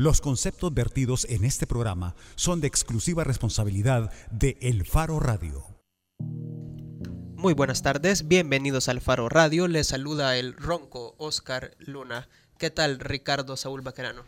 [0.00, 5.64] Los conceptos vertidos en este programa son de exclusiva responsabilidad de El Faro Radio.
[7.34, 9.66] Muy buenas tardes, bienvenidos al Faro Radio.
[9.66, 12.28] Les saluda el ronco Oscar Luna.
[12.58, 14.22] ¿Qué tal, Ricardo Saúl Baquerano?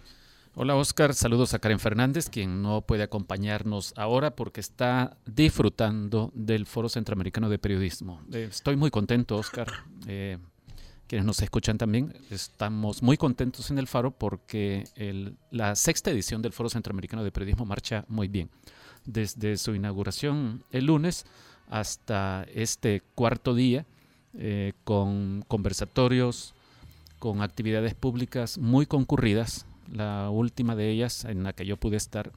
[0.56, 6.66] Hola Oscar, saludos a Karen Fernández, quien no puede acompañarnos ahora porque está disfrutando del
[6.66, 8.24] Foro Centroamericano de Periodismo.
[8.32, 9.68] Eh, estoy muy contento, Oscar.
[10.08, 10.38] Eh,
[11.10, 14.84] quienes nos escuchan también, estamos muy contentos en el Faro porque
[15.50, 18.48] la sexta edición del Foro Centroamericano de Periodismo marcha muy bien.
[19.06, 21.26] Desde su inauguración el lunes
[21.68, 23.86] hasta este cuarto día,
[24.38, 26.54] eh, con conversatorios,
[27.18, 29.66] con actividades públicas muy concurridas.
[29.92, 32.30] La última de ellas en la que yo pude estar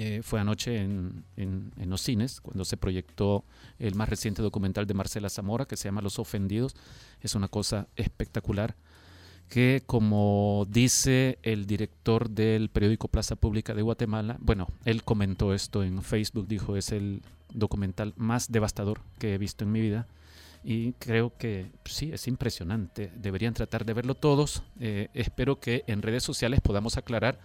[0.00, 3.44] eh, fue anoche en, en, los cines, cuando se proyectó
[3.80, 6.76] el más reciente documental de Marcela Zamora, que se llama Los Ofendidos.
[7.20, 8.76] Es una cosa espectacular
[9.48, 15.82] que, como dice el director del periódico Plaza Pública de Guatemala, bueno, él comentó esto
[15.82, 17.20] en Facebook, dijo, es el
[17.52, 20.06] documental más devastador que he visto en mi vida.
[20.62, 23.10] Y creo que sí, es impresionante.
[23.16, 24.62] Deberían tratar de verlo todos.
[24.78, 27.40] Eh, espero que en redes sociales podamos aclarar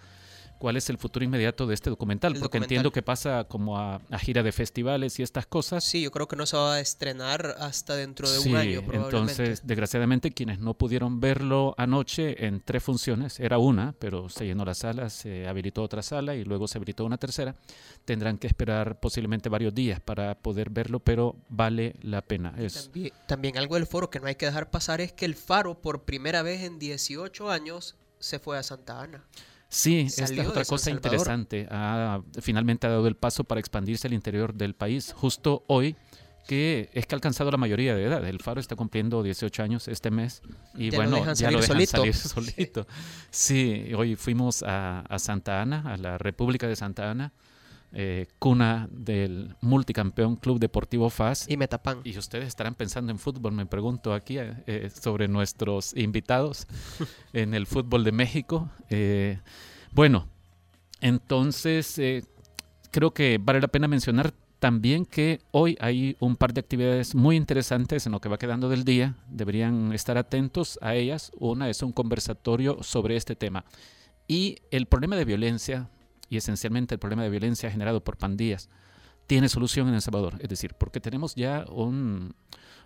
[0.64, 4.44] cuál es el futuro inmediato de este documental, porque entiendo que pasa como a, gira
[4.44, 5.84] de festivales y estas cosas.
[5.84, 9.18] Sí, yo creo que no se va a estrenar hasta dentro de un año, probablemente.
[9.18, 14.64] Entonces, desgraciadamente, quienes no pudieron verlo anoche en tres funciones, era una, pero se llenó
[14.64, 17.56] la sala, se habilitó otra sala y luego se habilitó una tercera,
[18.06, 22.56] tendrán que esperar posiblemente varios días para poder verlo, pero vale la pena.
[22.58, 22.86] Es...
[22.86, 25.82] También, también algo del foro que no hay que dejar pasar es que el Faro,
[25.82, 29.26] por primera vez en 18 años, se fue a Santa Ana.
[29.74, 31.68] Sí, esta es otra cosa interesante.
[32.42, 35.14] finalmente ha dado el paso para expandirse al interior del país.
[35.18, 35.96] Justo hoy,
[36.48, 38.24] que es que ha alcanzado la mayoría de edad.
[38.24, 40.44] El Faro está cumpliendo 18 años este mes
[40.76, 42.86] y bueno, ya lo dejan salir solito.
[43.32, 47.34] Sí, hoy fuimos a, Santa Ana, a la República de Santa Ana.
[47.96, 51.48] Eh, cuna del multicampeón Club Deportivo FAS.
[51.48, 52.00] Y Metapan.
[52.04, 56.66] Y ustedes estarán pensando en fútbol, me pregunto aquí eh, sobre nuestros invitados
[57.34, 58.70] en el fútbol de México.
[58.90, 59.40] Eh,
[59.94, 60.28] bueno,
[61.02, 62.00] entonces
[62.92, 64.34] creo que vale la pena mencionar
[64.64, 68.70] también que hoy hay un par de actividades muy interesantes en lo que va quedando
[68.70, 69.18] del día.
[69.30, 71.34] Deberían estar atentos a ellas.
[71.38, 73.66] Una es un conversatorio sobre este tema.
[74.26, 75.90] Y el problema de violencia
[76.30, 78.70] y esencialmente el problema de violencia generado por pandillas
[79.28, 80.36] tiene solución en El Salvador.
[80.40, 82.34] Es decir, porque tenemos ya un,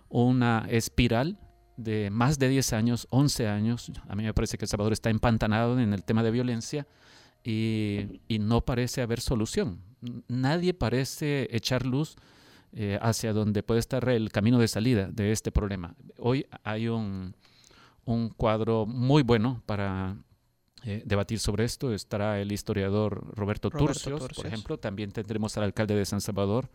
[0.08, 1.38] una espiral
[1.78, 3.90] de más de 10 años, 11 años.
[4.08, 6.86] A mí me parece que El Salvador está empantanado en el tema de violencia
[7.42, 9.80] y, y no parece haber solución.
[10.28, 12.16] Nadie parece echar luz
[12.72, 15.94] eh, hacia donde puede estar el camino de salida de este problema.
[16.18, 17.34] Hoy hay un,
[18.04, 20.18] un cuadro muy bueno para
[20.84, 21.94] eh, debatir sobre esto.
[21.94, 24.78] Estará el historiador Roberto, Turcios, por ejemplo.
[24.78, 26.68] También tendremos al alcalde de San Salvador,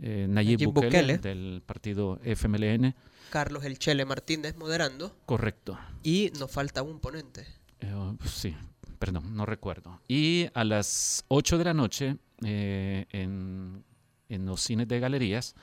[0.00, 2.94] eh, Nayib, Bukele, del partido FMLN.
[3.30, 5.16] Carlos El Chele Martínez moderando.
[5.26, 5.78] Correcto.
[6.02, 7.46] Y nos falta un ponente.
[7.80, 7.94] Eh,
[8.26, 8.54] sí,
[8.98, 10.00] perdón, no recuerdo.
[10.08, 13.84] Y a las 8 de la noche, en,
[14.28, 15.54] en, los cines de galerías,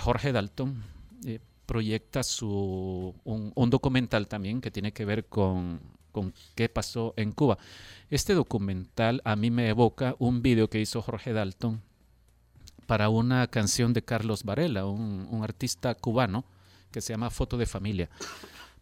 [0.00, 0.82] Jorge Dalton
[1.66, 5.80] proyecta su, un, documental también que tiene que ver con
[6.14, 7.58] con qué pasó en Cuba.
[8.08, 11.82] Este documental a mí me evoca un video que hizo Jorge Dalton
[12.86, 16.44] para una canción de Carlos Varela, un, artista cubano
[16.90, 18.08] que se llama Foto de Familia.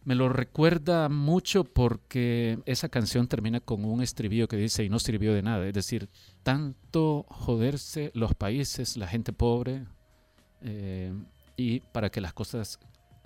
[0.05, 4.99] Me lo recuerda mucho porque esa canción termina con un estribillo que dice y no
[4.99, 5.65] sirvió de nada.
[5.65, 6.09] Es decir,
[6.43, 9.85] tanto joderse los países, la gente pobre,
[10.61, 11.13] eh,
[11.55, 12.79] y para que las cosas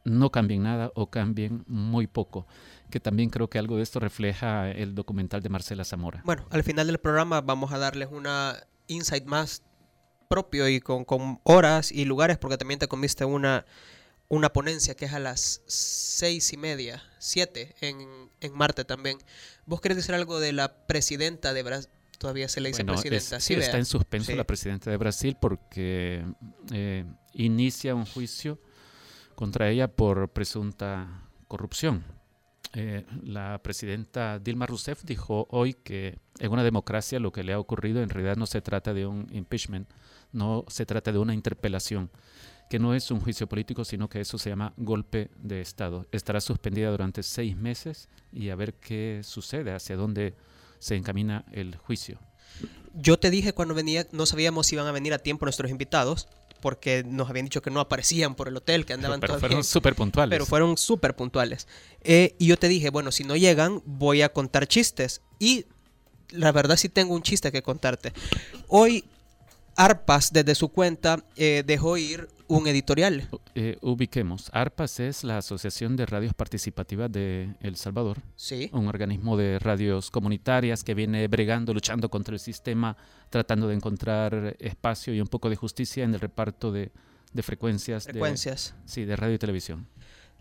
[0.04, 2.48] no cambien nada o cambien muy poco,
[2.90, 6.22] que también creo que algo de esto refleja el documental de Marcela Zamora.
[6.26, 8.56] Bueno, al final del programa vamos a darles una
[8.88, 9.64] insight más
[10.28, 11.06] propio y con,
[11.44, 13.66] horas y lugares, porque también te comiste una,
[14.28, 19.18] una ponencia que es a las seis y media, siete, en, en Marte también.
[19.66, 21.90] ¿Vos querés decir algo de la presidenta de Brasil?
[22.18, 23.40] Todavía se le dice presidenta.
[23.40, 26.26] sí, está en suspenso la presidenta de Brasil porque
[26.74, 28.60] eh, inicia un juicio
[29.36, 32.04] contra ella por presunta corrupción.
[32.74, 37.60] Eh, la presidenta Dilma Rousseff dijo hoy que en una democracia lo que le ha
[37.60, 39.88] ocurrido en realidad no se trata de un impeachment,
[40.32, 42.10] no se trata de una interpelación,
[42.70, 46.06] que no es un juicio político, sino que eso se llama golpe de Estado.
[46.12, 50.36] Estará suspendida durante seis meses y a ver qué sucede, hacia dónde
[50.80, 52.20] se encamina el juicio.
[52.94, 56.28] Yo te dije cuando venía, no sabíamos si iban a venir a tiempo nuestros invitados,
[56.60, 59.96] porque nos habían dicho que no aparecían por el hotel, que andaban Pero fueron súper
[59.96, 60.36] puntuales.
[60.36, 61.68] Pero fueron súper puntuales.
[62.02, 65.22] Eh, y yo te dije, bueno, si no llegan, voy a contar chistes.
[65.40, 65.66] Y
[66.30, 68.14] la verdad sí tengo un chiste que contarte.
[68.68, 69.06] Hoy
[69.78, 73.30] Arpas desde su cuenta eh, dejó ir un editorial.
[73.54, 74.50] Eh, ubiquemos.
[74.52, 78.18] ARPAS es la Asociación de Radios Participativas de El Salvador.
[78.36, 78.70] Sí.
[78.74, 82.98] Un organismo de radios comunitarias que viene bregando, luchando contra el sistema,
[83.30, 86.92] tratando de encontrar espacio y un poco de justicia en el reparto de,
[87.34, 88.06] de frecuencias.
[88.06, 88.74] Frecuencias.
[88.84, 89.88] De, sí, de radio y televisión.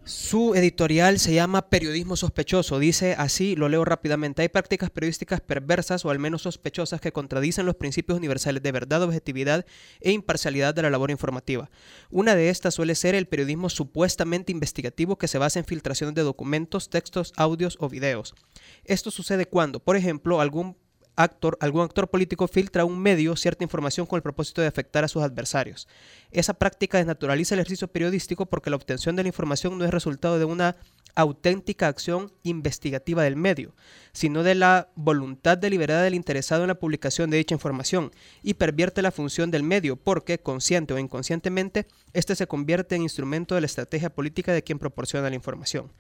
[0.07, 2.79] Su editorial se llama Periodismo Sospechoso.
[2.79, 7.67] Dice así, lo leo rápidamente, hay prácticas periodísticas perversas o al menos sospechosas que contradicen
[7.67, 9.67] los principios universales de verdad, objetividad
[10.01, 11.71] e imparcialidad de la labor informativa.
[12.09, 16.23] Una de estas suele ser el periodismo supuestamente investigativo que se basa en filtraciones de
[16.23, 18.37] documentos, textos, audios o videos.
[18.85, 20.77] Esto sucede cuando, por ejemplo, algún
[21.17, 25.03] actor, algún actor político filtra a un medio cierta información con el propósito de afectar
[25.03, 25.89] a sus adversarios.
[26.37, 30.39] Esa práctica desnaturaliza el ejercicio periodístico porque la obtención de la información no es resultado
[30.39, 30.77] de una
[31.15, 33.75] auténtica acción investigativa del medio,
[34.13, 38.13] sino de la voluntad deliberada del interesado en la publicación de dicha información,
[38.43, 43.55] y pervierte la función del medio porque, consciente o inconscientemente, éste se convierte en instrumento
[43.55, 45.91] de la estrategia política de quien proporciona la información.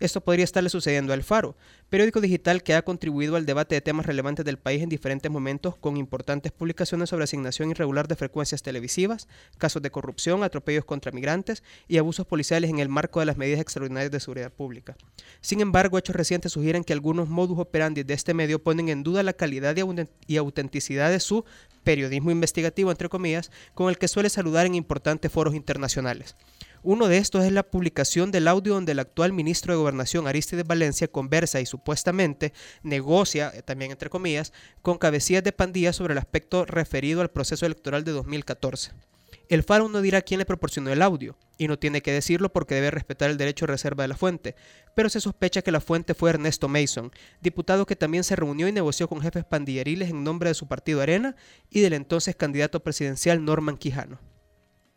[0.00, 1.56] Esto podría estarle sucediendo al Faro,
[1.88, 5.76] periódico digital que ha contribuido al debate de temas relevantes del país en diferentes momentos
[5.76, 11.62] con importantes publicaciones sobre asignación irregular de frecuencias televisivas, casos de corrupción, atropellos contra migrantes
[11.86, 14.96] y abusos policiales en el marco de las medidas extraordinarias de seguridad pública.
[15.40, 19.22] Sin embargo, hechos recientes sugieren que algunos modus operandi de este medio ponen en duda
[19.22, 19.76] la calidad
[20.26, 21.44] y autenticidad de su
[21.84, 26.34] periodismo investigativo, entre comillas, con el que suele saludar en importantes foros internacionales.
[26.86, 30.66] Uno de estos es la publicación del audio donde el actual ministro de Gobernación, Aristides
[30.66, 32.52] Valencia, conversa y supuestamente
[32.82, 34.52] negocia, eh, también entre comillas,
[34.82, 38.92] con cabecillas de pandillas sobre el aspecto referido al proceso electoral de 2014.
[39.48, 42.74] El Faro no dirá quién le proporcionó el audio, y no tiene que decirlo porque
[42.74, 44.54] debe respetar el derecho de reserva de la fuente,
[44.94, 48.72] pero se sospecha que la fuente fue Ernesto Mason, diputado que también se reunió y
[48.72, 51.36] negoció con jefes pandilleriles en nombre de su partido Arena
[51.70, 54.18] y del entonces candidato presidencial Norman Quijano.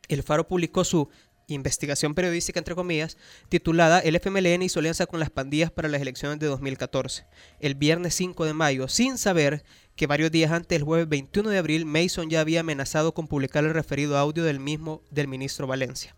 [0.08, 1.10] El Faro publicó su
[1.48, 3.18] investigación periodística, entre comillas,
[3.50, 7.26] titulada El FMLN hizo alianza con las pandillas para las elecciones de 2014,
[7.60, 9.64] el viernes 5 de mayo, sin saber
[9.98, 13.66] que varios días antes, el jueves 21 de abril, Mason ya había amenazado con publicar
[13.66, 16.16] el referido audio del mismo del ministro Valencia.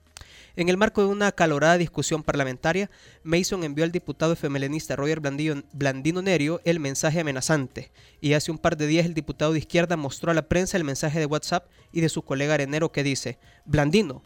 [0.57, 2.91] En el marco de una acalorada discusión parlamentaria,
[3.23, 8.57] Mason envió al diputado FMLNista Roger Blandino, Blandino Nerio el mensaje amenazante, y hace un
[8.57, 11.69] par de días el diputado de izquierda mostró a la prensa el mensaje de WhatsApp
[11.93, 14.23] y de su colega arenero que dice, Blandino,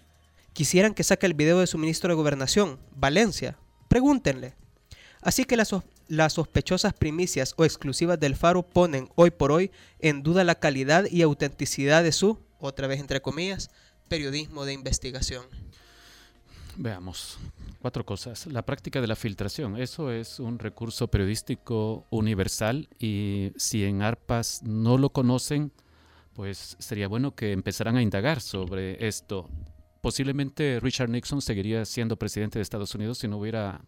[0.54, 3.60] quisieran que saque el video de su ministro de Gobernación, Valencia.
[3.88, 4.56] Pregúntenle.
[5.22, 5.74] Así que las,
[6.08, 11.06] las, sospechosas primicias o exclusivas del Faro ponen hoy por hoy en duda la calidad
[11.10, 13.70] y autenticidad de su, otra vez entre comillas,
[14.08, 15.46] periodismo de investigación.
[16.76, 17.38] Veamos,
[17.80, 18.48] cuatro cosas.
[18.48, 24.64] La práctica de la filtración, eso es un recurso periodístico universal y si en ARPAS
[24.64, 25.72] no lo conocen,
[26.34, 29.50] pues sería bueno que empezaran a indagar sobre esto
[30.04, 33.80] posiblemente Richard Nixon seguiría siendo presidente de Estados Unidos si no hubiera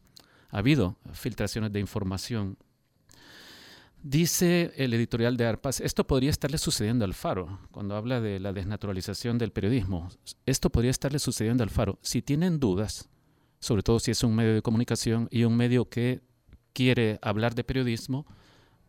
[0.60, 2.58] habido filtraciones de información.
[4.02, 8.54] Dice el editorial de ARPAS, esto podría estarle sucediendo al Faro, cuando habla de la
[8.54, 10.10] desnaturalización del periodismo.
[10.46, 11.98] Esto podría estarle sucediendo al Faro.
[12.02, 13.10] Si tienen dudas,
[13.60, 16.22] sobre todo si es un medio de comunicación y un medio que
[16.72, 18.28] quiere hablar de periodismo,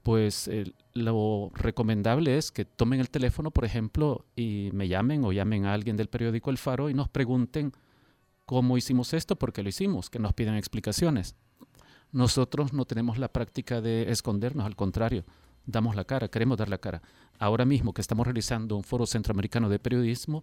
[0.02, 0.50] pues
[0.92, 5.73] lo recomendable es que tomen el teléfono, por ejemplo, y me llamen o llamen a
[5.73, 7.73] alguien del periódico El Faro y nos pregunten
[8.44, 11.35] cómo hicimos esto, por qué lo hicimos, que nos pidan explicaciones.
[12.16, 15.26] Nosotros no tenemos la práctica de escondernos, al contrario,
[15.66, 17.02] damos la cara, queremos dar la cara.
[17.38, 20.42] Ahora mismo que estamos realizando un foro centroamericano de periodismo,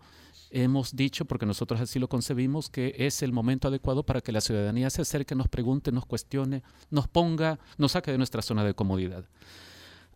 [0.51, 4.41] hemos dicho, porque nosotros así lo concebimos, que es el momento adecuado para que la
[4.41, 6.61] ciudadanía se acerque, nos pregunte, nos cuestione,
[6.91, 9.25] nos ponga, nos saque de nuestra zona de comodidad.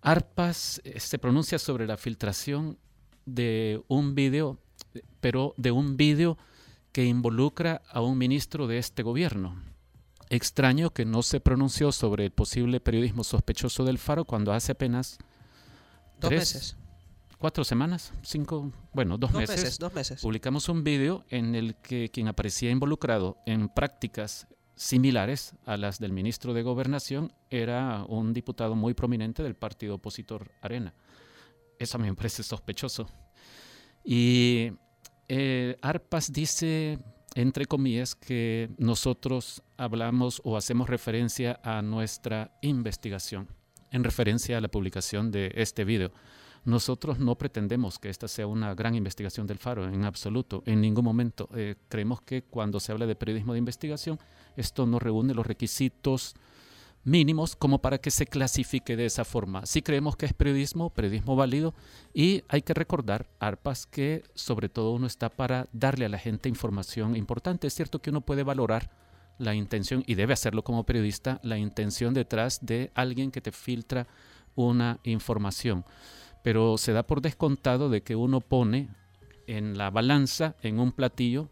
[0.03, 2.77] ARPAS eh, se pronuncia sobre la filtración
[3.25, 4.59] de un video,
[5.21, 6.37] pero de un video
[6.91, 9.55] que involucra a un ministro de este gobierno.
[10.29, 15.17] Extraño que no se pronunció sobre el posible periodismo sospechoso del Faro cuando hace apenas
[16.19, 16.75] dos meses.
[17.37, 20.21] Cuatro semanas, cinco, bueno, dos, meses, Dos meses.
[20.21, 26.13] Publicamos un video en el que quien aparecía involucrado en prácticas similares a las del
[26.13, 30.93] ministro de Gobernación era un diputado muy prominente del partido opositor Arena.
[31.77, 33.07] Eso a mí me parece sospechoso.
[34.03, 34.71] Y
[35.27, 36.97] eh, Arpas dice
[37.37, 43.47] entre comillas, que nosotros hablamos o hacemos referencia a nuestra investigación,
[43.91, 46.11] en referencia a la publicación de este video.
[46.65, 51.05] Nosotros no pretendemos que esta sea una gran investigación del Faro, en absoluto, en ningún
[51.05, 51.47] momento.
[51.53, 54.17] Eh, creemos que cuando se habla de periodismo de investigación,
[54.55, 56.33] esto no reúne los requisitos
[57.07, 59.65] mínimos como para que se clasifique de esa forma.
[59.65, 61.73] Si creemos que es periodismo, periodismo válido,
[62.13, 66.49] y hay que recordar, ARPAS, que sobre todo uno está para darle a la gente
[66.49, 67.67] información importante.
[67.67, 68.91] Es cierto que uno puede valorar
[69.37, 74.05] la intención, y debe hacerlo como periodista, la intención detrás de alguien que te filtra
[74.55, 75.85] una información.
[76.43, 78.89] Pero se da por descontado de que uno pone
[79.47, 81.47] en la balanza, en un platillo,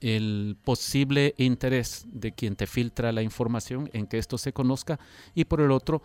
[0.00, 4.98] el posible interés de quien te filtra la información en que esto se conozca
[5.34, 6.02] y por el otro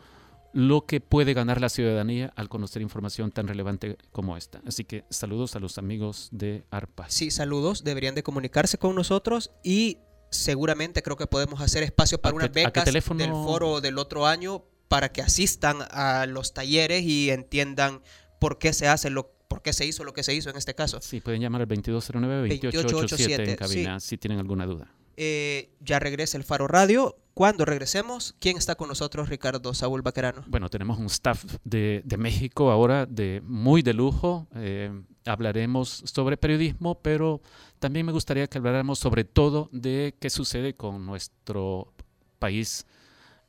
[0.52, 4.62] lo que puede ganar la ciudadanía al conocer información tan relevante como esta.
[4.66, 7.10] Así que saludos a los amigos de ARPA.
[7.10, 10.00] Sí, saludos, deberían de comunicarse con nosotros y
[10.32, 15.12] seguramente creo que podemos hacer espacio para unas becas del foro del otro año para
[15.12, 18.02] que asistan a los talleres y entiendan
[18.40, 20.76] por qué se hace lo por qué se hizo lo que se hizo en este
[20.76, 21.02] caso.
[21.02, 24.94] Sí, pueden llamar al 2209-2887 en cabina si tienen alguna duda.
[25.18, 27.18] Eh, ya regresa el Faro Radio.
[27.34, 30.44] Cuando regresemos, ¿quién está con nosotros, Ricardo Saúl Baquerano?
[30.48, 34.48] Bueno, tenemos un staff de, México ahora de muy de lujo.
[34.56, 34.92] Eh,
[35.26, 37.42] hablaremos sobre periodismo, pero
[37.80, 41.92] también me gustaría que habláramos sobre todo de qué sucede con nuestro
[42.38, 42.86] país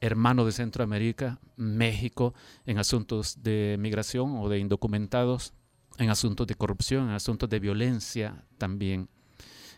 [0.00, 5.52] hermano de Centroamérica, México, en asuntos de migración o de indocumentados
[6.00, 9.08] en asuntos de corrupción, en asuntos de violencia también.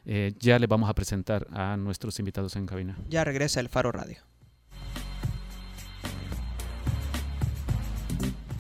[0.05, 2.97] Eh, ya le vamos a presentar a nuestros invitados en cabina.
[3.09, 4.19] Ya regresa el Faro Radio.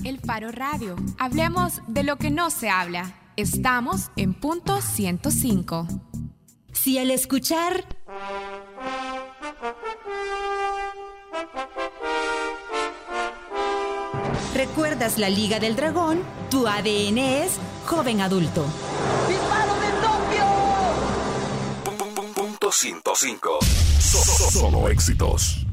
[0.04, 0.96] El Faro Radio.
[1.18, 3.14] Hablemos de lo que no se habla.
[3.36, 5.86] Estamos en punto 105.
[6.72, 7.86] Si al escuchar...
[14.54, 16.20] ¿Recuerdas la Liga del Dragón?
[16.50, 17.52] Tu ADN es
[17.86, 18.64] joven adulto.
[19.28, 20.46] ¡Disparo de Tokio!
[22.34, 23.58] Punto 105.
[24.50, 25.66] Solo éxitos.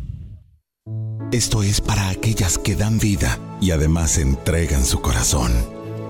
[1.31, 5.51] Esto es para aquellas que dan vida y además entregan su corazón.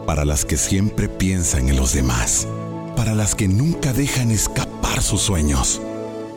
[0.05, 2.47] Para las que siempre piensan en los demás.
[2.95, 5.81] Para las que nunca dejan escapar sus sueños.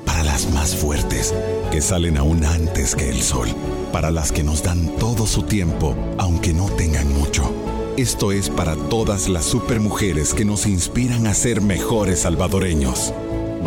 [0.05, 1.35] Para las más fuertes,
[1.71, 3.49] que salen aún antes que el sol
[3.93, 7.53] para las que nos dan todo su tiempo, aunque no tengan mucho.
[7.97, 13.13] Esto es para todas las supermujeres que nos inspiran a ser mejores salvadoreños.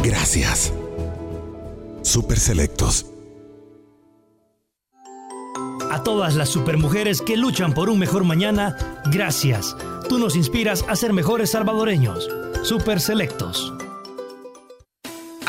[0.04, 0.74] Gracias.
[2.01, 3.06] Super Selectos.
[5.92, 8.75] A todas las supermujeres que luchan por un mejor mañana,
[9.12, 9.77] gracias.
[10.10, 12.27] Tú nos inspiras a ser mejores salvadoreños.
[12.63, 13.74] Super Selectos.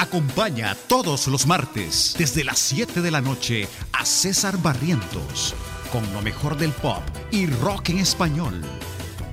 [0.07, 5.53] Acompaña todos los martes desde las 7 de la noche a César Barrientos
[5.91, 8.63] con lo mejor del pop y rock en español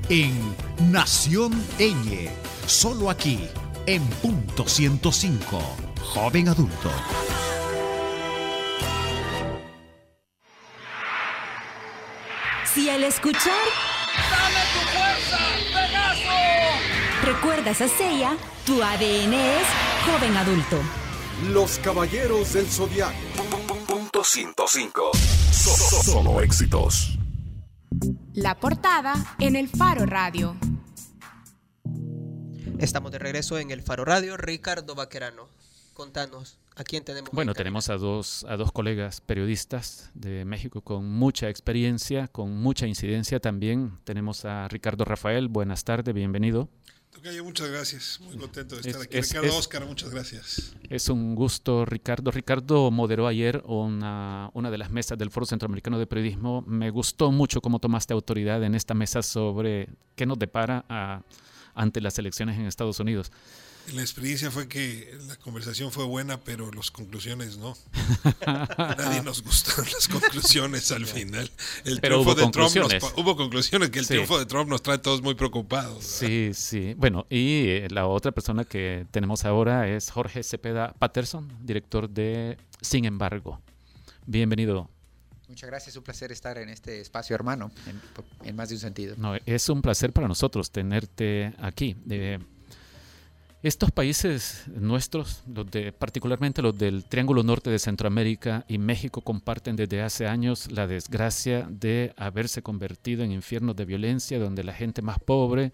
[0.10, 0.56] en
[0.92, 2.32] Nación Eñe,
[2.66, 3.48] solo aquí
[3.86, 5.62] en punto 105,
[6.02, 6.92] joven adulto.
[12.74, 13.54] Si al escuchar...
[14.32, 15.38] ¡Dame tu fuerza,
[15.68, 17.26] Pegaso!
[17.26, 18.36] ¿Recuerdas a Seiya?
[18.66, 20.80] Tu ADN es joven adulto.
[21.52, 23.16] Los Caballeros del Zodiaco.
[23.88, 25.12] Punto 105.
[25.14, 27.18] Solo éxitos.
[28.34, 30.56] La portada en el Faro Radio.
[32.80, 34.36] Estamos de regreso en el Faro Radio.
[34.36, 35.48] Ricardo Vaquerano,
[35.94, 37.32] contanos, ¿a quién tenemos?
[37.32, 42.88] Bueno, tenemos a dos, a dos colegas periodistas de México con mucha experiencia, con mucha
[42.88, 44.00] incidencia también.
[44.04, 45.48] Tenemos a Ricardo Rafael.
[45.48, 46.68] Buenas tardes, bienvenido
[47.44, 48.20] muchas gracias.
[48.22, 49.20] Muy contento de estar aquí.
[49.20, 50.76] Ricardo Oscar, muchas gracias.
[50.90, 52.32] Es un gusto, Ricardo.
[52.32, 56.64] Ricardo moderó ayer una, una de las mesas del Foro Centroamericano de Periodismo.
[56.68, 61.24] Me gustó mucho cómo tomaste autoridad en esta mesa sobre qué nos depara a,
[61.76, 63.32] ante las elecciones en Estados Unidos.
[63.92, 67.76] La experiencia fue que la conversación fue buena, pero las conclusiones no.
[68.48, 71.52] Nadie nos gustaron las conclusiones al final.
[71.84, 75.02] El triunfo de Trump nos, hubo conclusiones que el triunfo de Trump nos trae a
[75.02, 76.04] todos muy preocupados.
[76.04, 76.94] Sí, sí.
[76.96, 82.58] Bueno, y eh, la otra persona que tenemos ahora es Jorge Cepeda Patterson, director de
[82.82, 83.62] Sin embargo.
[84.26, 84.90] Bienvenido.
[85.50, 87.70] Muchas gracias, un placer estar en este espacio hermano,
[88.44, 89.16] en, más de un sentido.
[89.18, 91.96] No, es un placer para nosotros tenerte aquí.
[92.10, 92.40] Eh,
[93.64, 95.42] estos países nuestros,
[95.98, 101.66] particularmente los del Triángulo Norte de Centroamérica y México, comparten desde hace años la desgracia
[101.70, 105.72] de haberse convertido en infiernos de violencia, donde la gente más pobre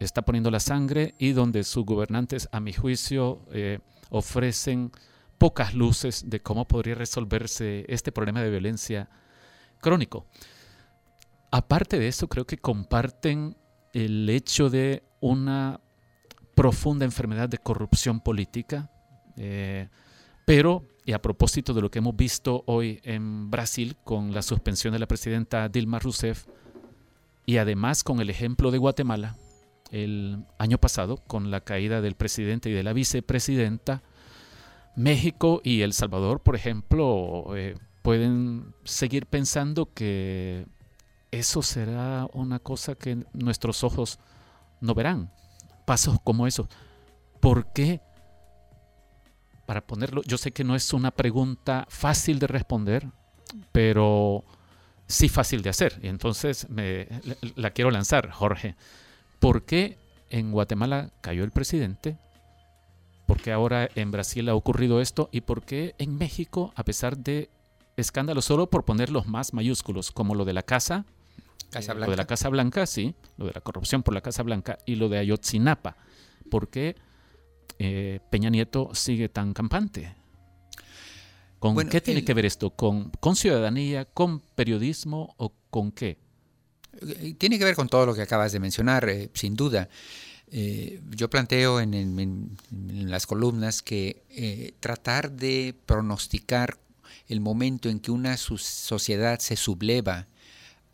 [0.00, 4.90] está poniendo la sangre y donde sus gobernantes, a mi juicio, eh, ofrecen
[5.36, 9.10] pocas luces de cómo podría resolverse este problema de violencia
[9.82, 10.24] crónico.
[11.50, 13.58] Aparte de eso, creo que comparten
[13.92, 15.80] el hecho de una
[16.60, 18.90] profunda enfermedad de corrupción política,
[19.38, 19.88] eh,
[20.44, 24.92] Pero, y a propósito de lo que hemos visto hoy en Brasil con la suspensión
[24.92, 26.44] de la presidenta Dilma Rousseff,
[27.46, 29.38] y además con el ejemplo de Guatemala,
[29.90, 34.02] el año pasado, con la caída del presidente y de la vicepresidenta,
[34.94, 40.66] México y El Salvador, por ejemplo, eh, pueden seguir pensando que
[41.30, 44.18] eso será una cosa que nuestros ojos
[44.82, 45.30] no verán.
[45.90, 46.68] Pasos como esos.
[47.40, 48.00] ¿Por qué?
[49.66, 53.08] Para ponerlo, yo sé que no es una pregunta fácil de responder,
[53.72, 54.44] pero
[55.08, 55.98] sí fácil de hacer.
[56.00, 57.08] Y entonces me,
[57.56, 58.76] la quiero lanzar, Jorge.
[59.40, 62.16] ¿Por qué en Guatemala cayó el presidente?
[63.26, 65.28] ¿Por qué ahora en Brasil ha ocurrido esto?
[65.32, 67.50] ¿Y por qué en México, a pesar de
[67.96, 71.04] escándalos, solo por poner los más mayúsculos, como lo de la casa,
[71.68, 74.78] Casa lo de la Casa Blanca, sí, lo de la corrupción por la Casa Blanca
[74.86, 75.96] y lo de Ayotzinapa,
[76.50, 76.96] ¿por qué
[77.78, 80.14] eh, Peña Nieto sigue tan campante?
[81.60, 82.70] ¿Con qué tiene que ver esto?
[82.70, 86.18] ¿Con, ¿Con ciudadanía, con periodismo o con qué?
[87.00, 89.88] Eh, tiene que ver con todo lo que acabas de mencionar, eh, sin duda.
[90.50, 92.56] Eh, yo planteo en,
[93.08, 96.78] las columnas que tratar de pronosticar
[97.28, 100.26] el momento en que una sociedad se subleva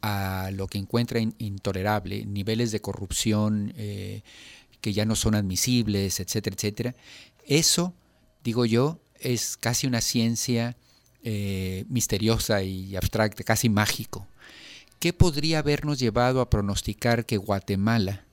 [0.03, 6.95] a lo que encuentra intolerable, niveles de corrupción que ya no son admisibles, etcétera, etcétera,
[7.45, 7.95] eso,
[8.45, 10.77] digo yo, es casi una ciencia
[11.89, 14.27] misteriosa y abstracta, casi mágico.
[14.99, 18.25] ¿Qué podría habernos llevado a pronosticar que Guatemala,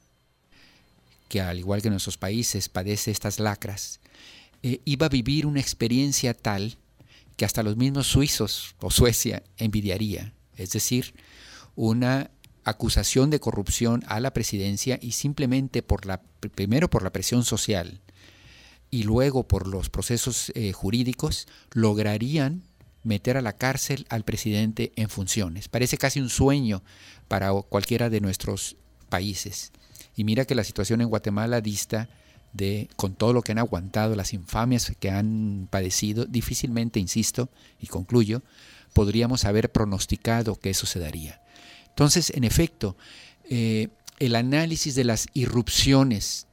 [1.28, 4.00] que al igual que nuestros países padece estas lacras,
[4.62, 6.78] eh, iba a vivir una experiencia tal
[7.36, 10.32] que hasta los mismos suizos o Suecia envidiaría?
[10.56, 11.14] Es decir,
[11.76, 12.32] una
[12.64, 18.02] acusación de corrupción a la presidencia y simplemente por la primero por la presión social
[18.90, 22.64] y luego por los procesos eh, jurídicos lograrían
[23.04, 25.68] meter a la cárcel al presidente en funciones.
[25.68, 26.84] Parece casi un sueño
[27.28, 28.78] para cualquiera de nuestros
[29.10, 29.72] países.
[30.16, 32.08] Y mira que la situación en Guatemala dista
[32.54, 37.88] de, con todo lo que han aguantado, las infamias que han padecido, difícilmente, insisto, y
[37.88, 38.44] concluyo,
[38.94, 41.43] podríamos haber pronosticado que eso se daría.
[41.94, 42.98] Entonces, en efecto,
[43.50, 46.48] eh, el análisis de las irrupciones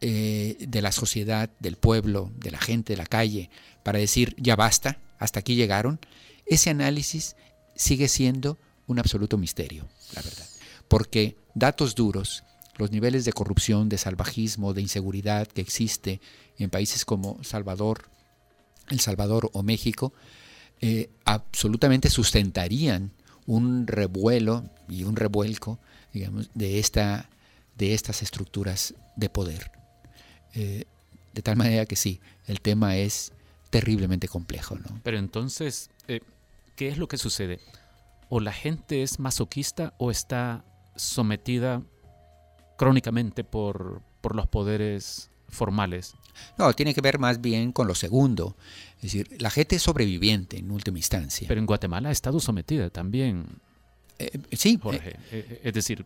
[0.00, 3.50] eh, de la sociedad, del pueblo, de la gente, de la calle,
[3.82, 6.00] para decir ya basta, hasta aquí llegaron,
[6.46, 7.36] ese análisis
[7.74, 10.46] sigue siendo un absoluto misterio, la verdad.
[10.88, 12.44] Porque datos duros,
[12.76, 16.20] los niveles de corrupción, de salvajismo, de inseguridad que existe
[16.58, 18.08] en países como Salvador,
[18.88, 20.14] El Salvador o México,
[20.80, 23.10] eh, absolutamente sustentarían
[23.48, 25.78] un revuelo y un revuelco,
[26.12, 27.30] digamos, de, esta,
[27.78, 29.72] de estas estructuras de poder.
[30.54, 30.84] Eh,
[31.32, 33.32] de tal manera que sí, el tema es
[33.70, 34.76] terriblemente complejo.
[34.76, 35.00] ¿no?
[35.02, 36.20] Pero entonces, eh,
[36.76, 37.58] ¿qué es lo que sucede?
[38.28, 41.82] ¿O la gente es masoquista o está sometida
[42.76, 46.14] crónicamente por, por los poderes formales?
[46.56, 48.56] No, tiene que ver más bien con lo segundo.
[48.96, 51.48] Es decir, la gente es sobreviviente en última instancia.
[51.48, 53.46] Pero en Guatemala ha estado sometida también.
[54.18, 54.78] Eh, sí.
[54.80, 55.16] Jorge.
[55.30, 56.04] Eh, es decir,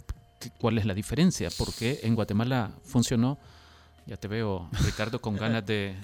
[0.59, 1.51] ¿cuál es la diferencia?
[1.51, 3.39] ¿Por qué en Guatemala funcionó?
[4.07, 5.95] Ya te veo, Ricardo, con ganas de,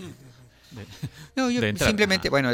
[1.34, 2.50] no, yo simplemente, bueno,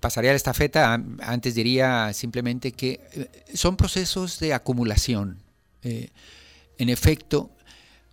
[0.00, 0.94] pasaría la estafeta.
[1.20, 5.38] Antes diría simplemente que eh, son procesos de acumulación.
[5.82, 6.10] Eh,
[6.78, 7.50] en efecto,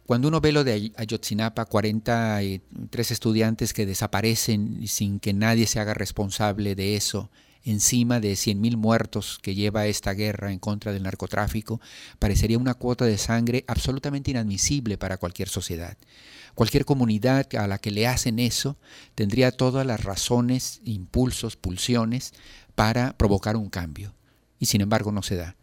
[0.08, 5.94] cuando uno ve lo de Ayotzinapa, 43 estudiantes que desaparecen sin que nadie se haga
[5.94, 7.30] responsable de eso,
[7.66, 11.82] encima de 100.000 muertos que lleva esta guerra en contra del narcotráfico,
[12.20, 15.98] parecería una cuota de sangre absolutamente inadmisible para cualquier sociedad.
[16.56, 18.78] Cualquier comunidad a la que le hacen eso
[19.14, 22.34] tendría todas las razones, impulsos, pulsiones
[22.76, 24.14] para provocar un cambio.
[24.58, 25.58] Y sin embargo no se da.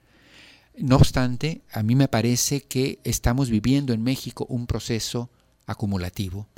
[0.77, 5.31] No obstante, a mí me parece que estamos viviendo en México un proceso
[5.67, 6.49] acumulativo.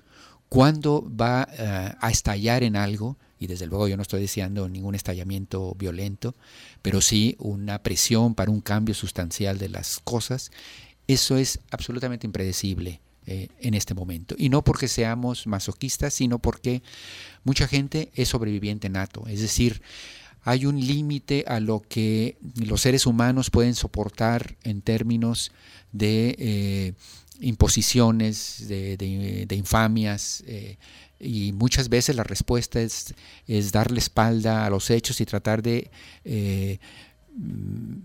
[0.49, 3.17] ¿Cuándo va eh, a estallar en algo?
[3.39, 6.35] Y desde luego yo no estoy deseando ningún estallamiento violento,
[6.81, 10.51] pero sí una presión para un cambio sustancial de las cosas.
[11.07, 13.01] Eso es absolutamente impredecible.
[13.29, 14.37] Eh, en este momento.
[14.39, 16.85] Y no porque seamos masoquistas, sino porque
[17.43, 19.27] mucha gente es sobreviviente nato.
[19.27, 19.83] Es decir,
[20.47, 25.53] hay un límite a lo que los seres humanos pueden soportar en términos
[25.93, 26.93] de eh,
[27.41, 30.43] imposiciones, de, infamias.
[30.47, 30.79] Eh,
[31.21, 33.15] y muchas veces la respuesta es,
[33.73, 35.91] darle espalda a los hechos y tratar de
[37.35, 37.97] mm,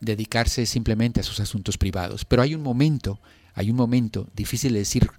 [0.00, 2.24] dedicarse simplemente a sus asuntos privados.
[2.24, 3.20] Pero hay un momento
[3.54, 5.10] hay un momento, difícil de decir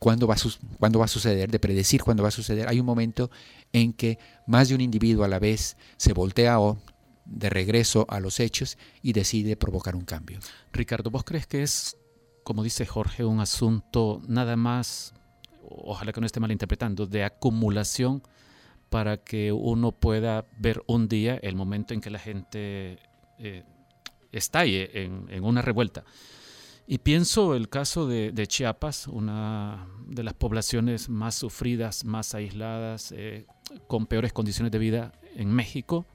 [0.00, 0.36] cuándo va,
[0.78, 2.68] cuándo va a suceder, de predecir cuándo va a suceder.
[2.68, 3.30] Hay un momento
[3.74, 6.78] en que más de un individuo a la vez se voltea o
[7.26, 10.38] de regreso a los hechos y decide provocar un cambio.
[10.72, 11.96] Ricardo, ¿vos crees que es,
[12.44, 15.12] como dice Jorge, un asunto nada más,
[15.68, 18.22] ojalá que no esté malinterpretando, de acumulación
[18.90, 22.98] para que uno pueda ver un día el momento en que la gente
[23.38, 23.64] eh,
[24.30, 26.04] estalle en, en, una revuelta?
[26.86, 33.46] Y pienso el caso de, Chiapas, una de las poblaciones más sufridas, más aisladas, eh,
[33.86, 36.06] con peores condiciones de vida en México,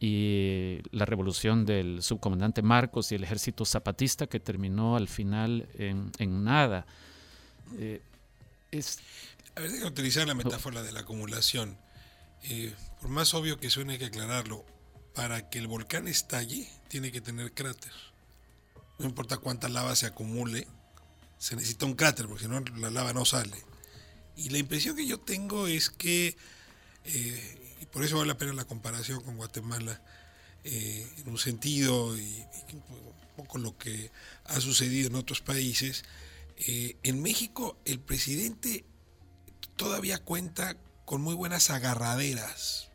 [0.00, 6.10] y la revolución del subcomandante Marcos y el ejército zapatista que terminó al final en,
[6.42, 6.86] nada.
[7.78, 8.02] Eh,
[8.72, 8.98] es...
[9.54, 11.78] A ver, que utilizar la metáfora de la acumulación.
[12.42, 14.64] Eh, por más obvio que suene, hay que aclararlo.
[15.14, 17.92] Para que el volcán estalle, tiene que tener cráter.
[18.98, 20.66] No importa cuánta lava se acumule,
[21.38, 23.56] se necesita un cráter, porque si no, la lava no sale.
[24.36, 26.36] Y la impresión que yo tengo es que
[27.04, 30.00] eh, y por eso vale la pena la comparación con Guatemala
[30.64, 32.82] eh, en un sentido y, un
[33.36, 34.10] poco lo que
[34.44, 36.04] ha sucedido en otros países.
[36.58, 38.84] Eh, en México el presidente
[39.76, 42.88] todavía cuenta con muy buenas agarraderas.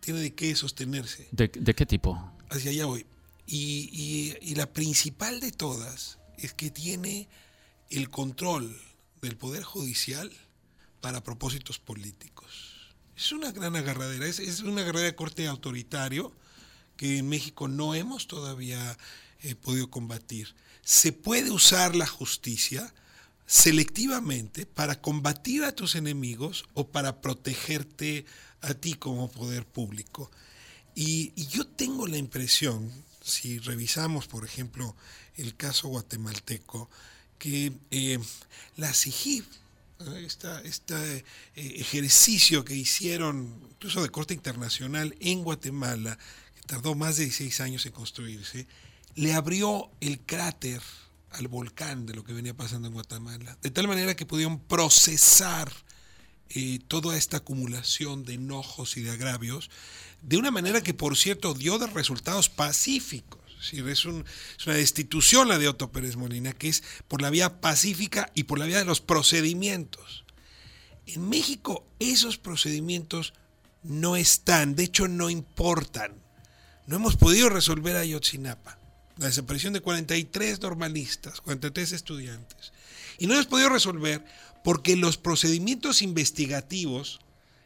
[0.00, 1.28] Tiene de qué sostenerse.
[1.32, 2.32] ¿De, qué tipo?
[2.50, 3.06] Hacia allá voy.
[3.50, 7.28] Y, la principal de todas es que tiene
[7.90, 8.78] el control
[9.22, 10.30] del Poder Judicial
[11.00, 12.92] para propósitos políticos.
[13.16, 16.32] Es una gran agarradera, es, una agarradera de corte autoritario
[16.96, 18.98] que en México no hemos todavía
[19.40, 20.54] eh, podido combatir.
[20.82, 22.92] Se puede usar la justicia
[23.46, 28.26] selectivamente para combatir a tus enemigos o para protegerte
[28.60, 30.30] a ti como poder público.
[30.94, 32.92] Y, yo tengo la impresión,
[33.28, 34.96] si revisamos, por ejemplo,
[35.36, 36.90] el caso guatemalteco,
[37.38, 38.18] que eh,
[38.76, 39.44] la CIGIB,
[40.64, 46.18] este ejercicio que hicieron, incluso de corte internacional, en Guatemala,
[46.54, 48.66] que tardó más de 16 años en construirse,
[49.14, 50.80] le abrió el cráter
[51.30, 55.70] al volcán de lo que venía pasando en Guatemala, de tal manera que pudieron procesar
[56.88, 59.70] toda esta acumulación de enojos y de agravios,
[60.22, 64.24] de una manera que, por cierto, dio de resultados pacíficos es, una
[64.74, 68.66] destitución la de Otto Pérez Molina, que es por la vía pacífica y por la
[68.66, 70.24] vía de los procedimientos.
[71.06, 73.34] En México esos procedimientos
[73.82, 76.14] no están, de hecho no importan.
[76.86, 78.78] No hemos podido resolver Ayotzinapa,
[79.16, 82.72] la desaparición de 43 normalistas, 43 estudiantes.
[83.18, 84.24] Y no hemos podido resolver
[84.64, 87.20] porque los procedimientos investigativos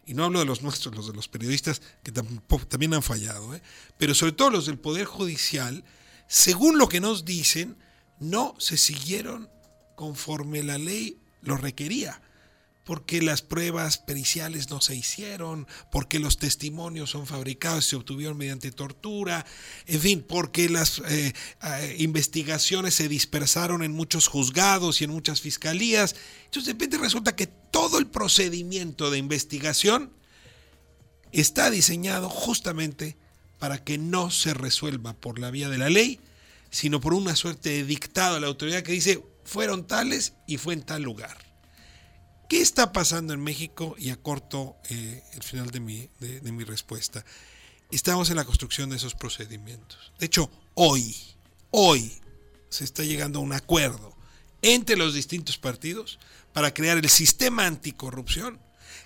[0.05, 3.63] y no hablo de los nuestros, los de los periodistas que también han fallado, ¿eh?
[3.99, 5.85] pero sobre todo los del Poder Judicial,
[6.27, 7.77] según lo que nos dicen,
[8.19, 9.49] no se siguieron
[9.95, 12.21] conforme la ley lo requería
[12.85, 18.73] porque las pruebas periciales no se hicieron, porque los testimonios son fabricados se obtuvieron mediante
[18.73, 19.47] tortura,
[19.87, 25.41] en fin, porque las eh, eh, investigaciones se dispersaron en muchos juzgados y en muchas
[25.41, 26.17] fiscalías.
[26.45, 30.13] Entonces de repente resulta que todo el procedimiento de investigación
[31.31, 33.17] está diseñado justamente
[33.59, 36.19] para que no se resuelva por la vía de la ley,
[36.71, 40.75] sino por una suerte de dictado a la autoridad que dice fueron tales y fue
[40.75, 41.52] en tal lugar.
[42.53, 43.95] ¿Qué está pasando en México?
[43.99, 47.25] Y acorto eh, el final de mi, de mi respuesta.
[47.91, 50.13] Estamos en la construcción de esos procedimientos.
[50.19, 51.17] De hecho, hoy,
[51.71, 52.13] hoy
[52.69, 54.15] se está llegando a un acuerdo
[54.61, 56.19] entre los distintos partidos
[56.53, 58.61] para crear el sistema anticorrupción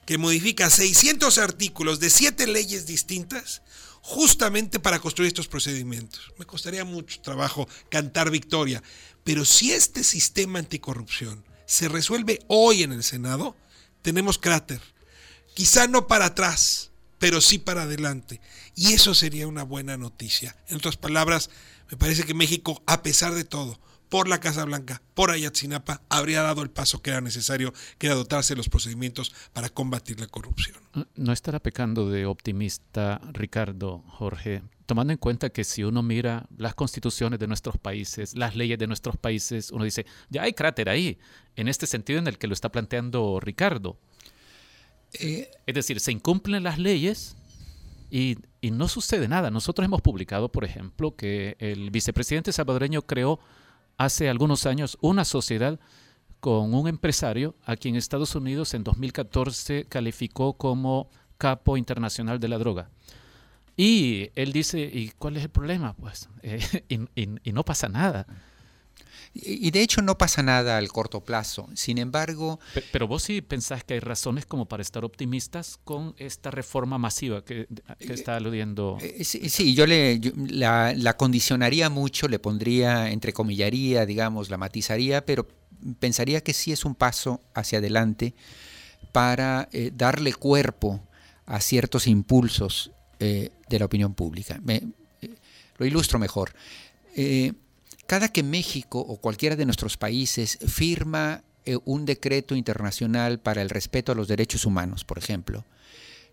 [0.07, 3.63] que modifica 600 artículos de siete leyes distintas
[4.03, 6.33] justamente para construir estos procedimientos.
[6.37, 8.83] Me costaría mucho trabajo cantar victoria,
[9.23, 13.57] pero si este sistema anticorrupción se resuelve hoy en el Senado,
[14.03, 14.81] tenemos cráter.
[15.55, 18.41] Quizá no para atrás, pero sí para adelante.
[18.75, 20.57] Y eso sería una buena noticia.
[20.69, 21.51] En otras palabras,
[21.91, 26.43] me parece que México, a pesar de todo, por la Casa Blanca, por Ayatzinapa, habría
[26.43, 30.27] dado el paso que era necesario, que era dotarse de los procedimientos para combatir la
[30.27, 30.77] corrupción.
[31.15, 36.75] No estará pecando de optimista, Ricardo, Jorge, tomando en cuenta que si uno mira las
[36.75, 41.19] constituciones de nuestros países, las leyes de nuestros países, uno dice, ya hay cráter ahí,
[41.57, 43.99] en este sentido en el que lo está planteando Ricardo.
[45.13, 47.37] Eh, es decir, se incumplen las leyes
[48.11, 49.51] y, y no sucede nada.
[49.51, 53.41] Nosotros hemos publicado, por ejemplo, que el vicepresidente salvadoreño creó
[53.97, 55.79] hace algunos años una sociedad
[56.41, 62.59] con un empresario a quien Estados Unidos en 2014 calificó como capo internacional de la
[62.59, 62.91] droga.
[63.77, 65.95] Y él dice, ¿y cuál es el problema?
[65.95, 66.61] Pues, eh,
[67.15, 68.27] y, no pasa nada.
[69.43, 71.69] Y de hecho no pasa nada al corto plazo.
[71.75, 72.59] Sin embargo...
[72.93, 77.45] Pero, vos sí pensás que hay razones como para estar optimistas con esta reforma masiva
[77.45, 77.67] que,
[77.99, 78.99] está aludiendo.
[79.01, 85.47] Eh, sí, yo, le, la, la, condicionaría mucho, le pondría, entrecomillaría, digamos, la matizaría, pero
[85.99, 88.35] pensaría que sí es un paso hacia adelante
[89.13, 91.01] para eh, darle cuerpo
[91.47, 94.59] a ciertos impulsos eh, de la opinión pública.
[94.63, 94.83] Me,
[95.79, 96.53] lo ilustro mejor.
[98.07, 103.71] Cada que México o cualquiera de nuestros países firma eh, un decreto internacional para el
[103.71, 105.65] respeto a los derechos humanos, por ejemplo,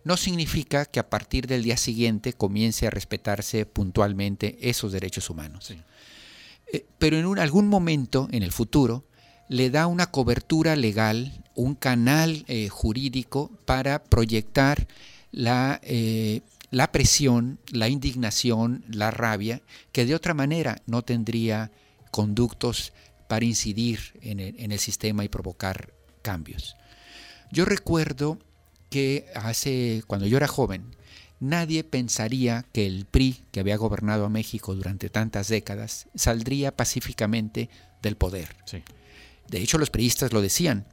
[0.04, 5.74] no significa que a partir del día siguiente comience a respetarse puntualmente esos derechos humanos.
[6.72, 9.06] Eh, pero en algún momento, en el futuro,
[9.50, 14.88] le da una cobertura legal, un canal eh, jurídico para proyectar
[15.32, 15.82] la
[16.74, 21.72] la presión, la indignación, la rabia, que de otra manera no tendría
[22.10, 22.94] conductos
[23.28, 26.76] para incidir en el, sistema y provocar cambios.
[27.52, 28.40] Yo recuerdo
[28.90, 30.96] que hace, cuando yo era joven,
[31.40, 37.70] nadie pensaría que el PRI, que había gobernado a México durante tantas décadas, saldría pacíficamente
[38.02, 38.56] del poder.
[39.48, 40.88] De hecho, los priistas lo decían,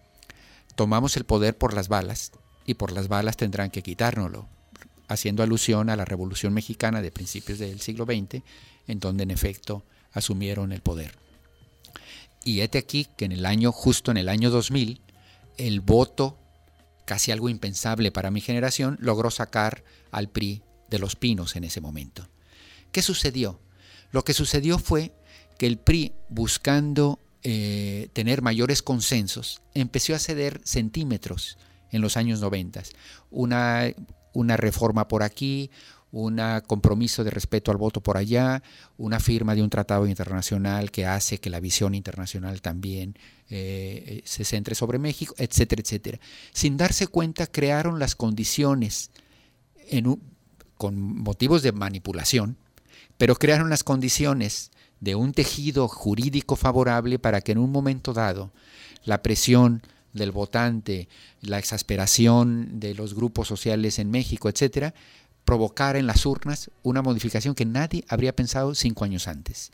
[0.75, 2.33] tomamos el poder por las balas
[2.67, 4.60] y por las balas tendrán que quitárnoslo
[5.11, 8.43] haciendo alusión a la Revolución Mexicana de principios del siglo XX,
[8.87, 11.19] en donde en efecto asumieron el poder.
[12.45, 15.01] Y este aquí que en el año, justo en el año 2000,
[15.59, 16.39] el voto,
[17.07, 21.81] casi algo impensable para mi generación, logró sacar al PRI de los pinos en ese
[21.81, 22.29] momento.
[22.93, 23.61] ¿Qué sucedió?
[24.13, 25.13] Lo que sucedió fue
[25.59, 31.59] que el PRI, buscando eh, tener mayores consensos, empezó a ceder centímetros
[31.91, 32.85] en los años 90.
[33.31, 33.93] Una
[34.33, 35.71] una reforma por aquí,
[36.13, 38.63] un compromiso de respeto al voto por allá,
[38.99, 43.17] una firma de un tratado internacional que hace que la visión internacional también
[43.49, 46.19] eh, se centre sobre México, etcétera, etcétera.
[46.53, 49.11] Sin darse cuenta, crearon las condiciones
[50.77, 52.57] con motivos de manipulación,
[53.19, 58.53] pero crearon las condiciones de un tejido jurídico favorable para que en un momento dado
[59.05, 61.09] la presión del votante,
[61.41, 64.95] la exasperación de los grupos sociales en México, etcétera,
[65.45, 69.73] provocar en las urnas una modificación que nadie habría pensado cinco años antes.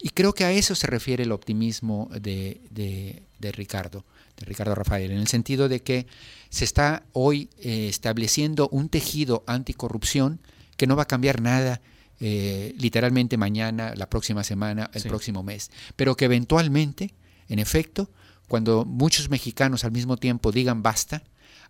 [0.00, 4.04] Y creo que a eso se refiere el optimismo de, de, Ricardo,
[4.38, 6.06] de Ricardo Rafael, en el sentido de que
[6.48, 10.40] se está hoy eh, estableciendo un tejido anticorrupción
[10.76, 11.82] que no va a cambiar nada
[12.20, 17.14] eh, literalmente mañana, la próxima semana, el próximo mes, pero que eventualmente,
[17.48, 18.10] en efecto,
[18.50, 21.22] cuando muchos mexicanos al mismo tiempo digan basta,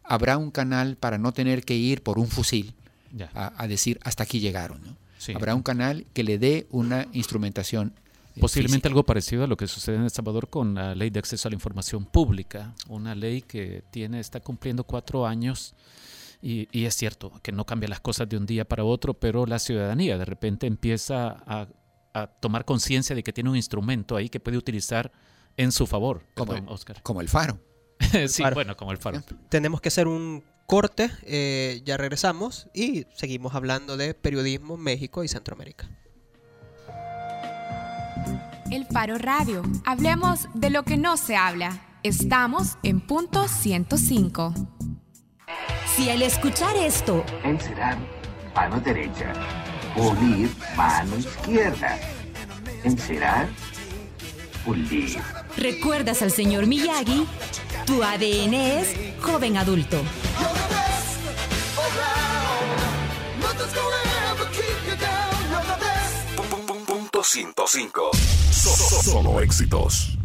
[0.02, 2.74] habrá un canal para no tener que ir por un fusil
[3.34, 4.96] a, decir hasta aquí llegaron.
[5.34, 7.92] Habrá un canal que le dé una instrumentación.
[8.34, 11.18] Eh, Posiblemente algo parecido a lo que sucede en El Salvador con la ley de
[11.18, 15.74] acceso a la información pública, una ley que tiene, está cumpliendo cuatro años.
[16.40, 19.58] Y, es cierto que no cambia las cosas de un día para otro, pero la
[19.58, 21.68] ciudadanía de repente empieza a,
[22.14, 25.12] a tomar conciencia de que tiene un instrumento ahí que puede utilizar
[25.56, 26.24] en su favor.
[26.34, 27.02] Como, Oscar.
[27.02, 27.58] como el faro.
[28.28, 29.22] sí, bueno, como el faro.
[29.48, 35.28] Tenemos que hacer un corte, eh, ya regresamos y seguimos hablando de periodismo México y
[35.28, 35.88] Centroamérica.
[38.70, 39.62] El Faro Radio.
[39.84, 41.82] Hablemos de lo que no se habla.
[42.04, 44.54] Estamos en punto 105.
[45.96, 47.98] Si al escuchar esto, encerar
[48.54, 49.32] mano derecha,
[49.96, 51.98] unir mano izquierda,
[52.84, 53.48] encerar
[55.56, 57.26] ¿Recuerdas al señor Miyagi?
[57.86, 58.88] Tu ADN es
[59.20, 60.00] joven adulto.
[66.86, 68.10] Punto 105.
[69.04, 70.18] Solo éxitos.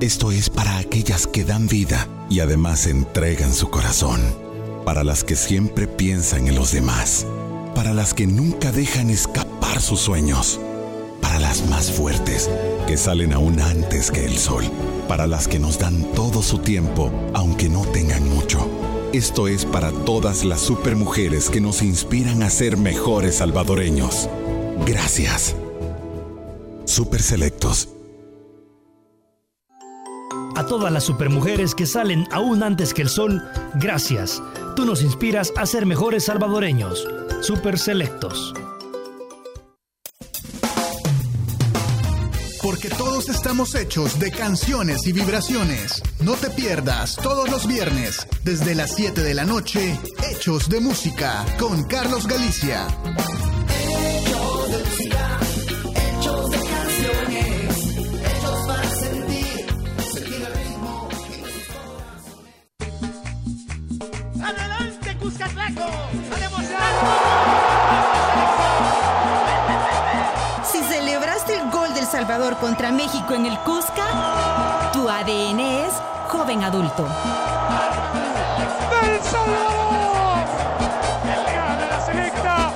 [0.00, 4.20] Esto es para aquellas que dan vida y además entregan su corazón.
[4.84, 7.26] Para las que siempre piensan en los demás.
[7.74, 10.60] Para las que nunca dejan escapar sus sueños
[11.20, 12.50] para las más fuertes,
[12.86, 14.64] que salen aún antes que el sol,
[15.08, 18.68] para las que nos dan todo su tiempo, aunque no tengan mucho.
[19.12, 24.28] Esto es para todas las supermujeres que nos inspiran a ser mejores salvadoreños.
[24.84, 25.56] Gracias.
[26.84, 27.88] Super Selectos.
[30.56, 33.42] A todas las supermujeres que salen aún antes que el sol,
[33.76, 34.42] gracias.
[34.74, 37.06] Tú nos inspiras a ser mejores salvadoreños.
[37.40, 38.52] Super Selectos.
[42.68, 46.02] porque todos estamos hechos de canciones y vibraciones.
[46.20, 49.98] No te pierdas todos los viernes, desde las 7 de la noche,
[50.30, 52.86] Hechos de Música con Carlos Galicia.
[53.88, 55.40] Hechos de música,
[55.96, 57.86] hechos de canciones,
[58.36, 59.66] hechos para sentir,
[60.12, 61.64] sentir el ritmo y sus
[62.28, 62.66] corazones.
[64.42, 66.07] ¡Adelante, Cuscatlaco!
[72.18, 74.90] Salvador contra México en el Cusca?
[74.92, 75.92] Tu ADN es
[76.26, 77.06] joven adulto.
[79.04, 80.44] ¡El Salvador!
[81.46, 82.72] ¡Gana la selecta!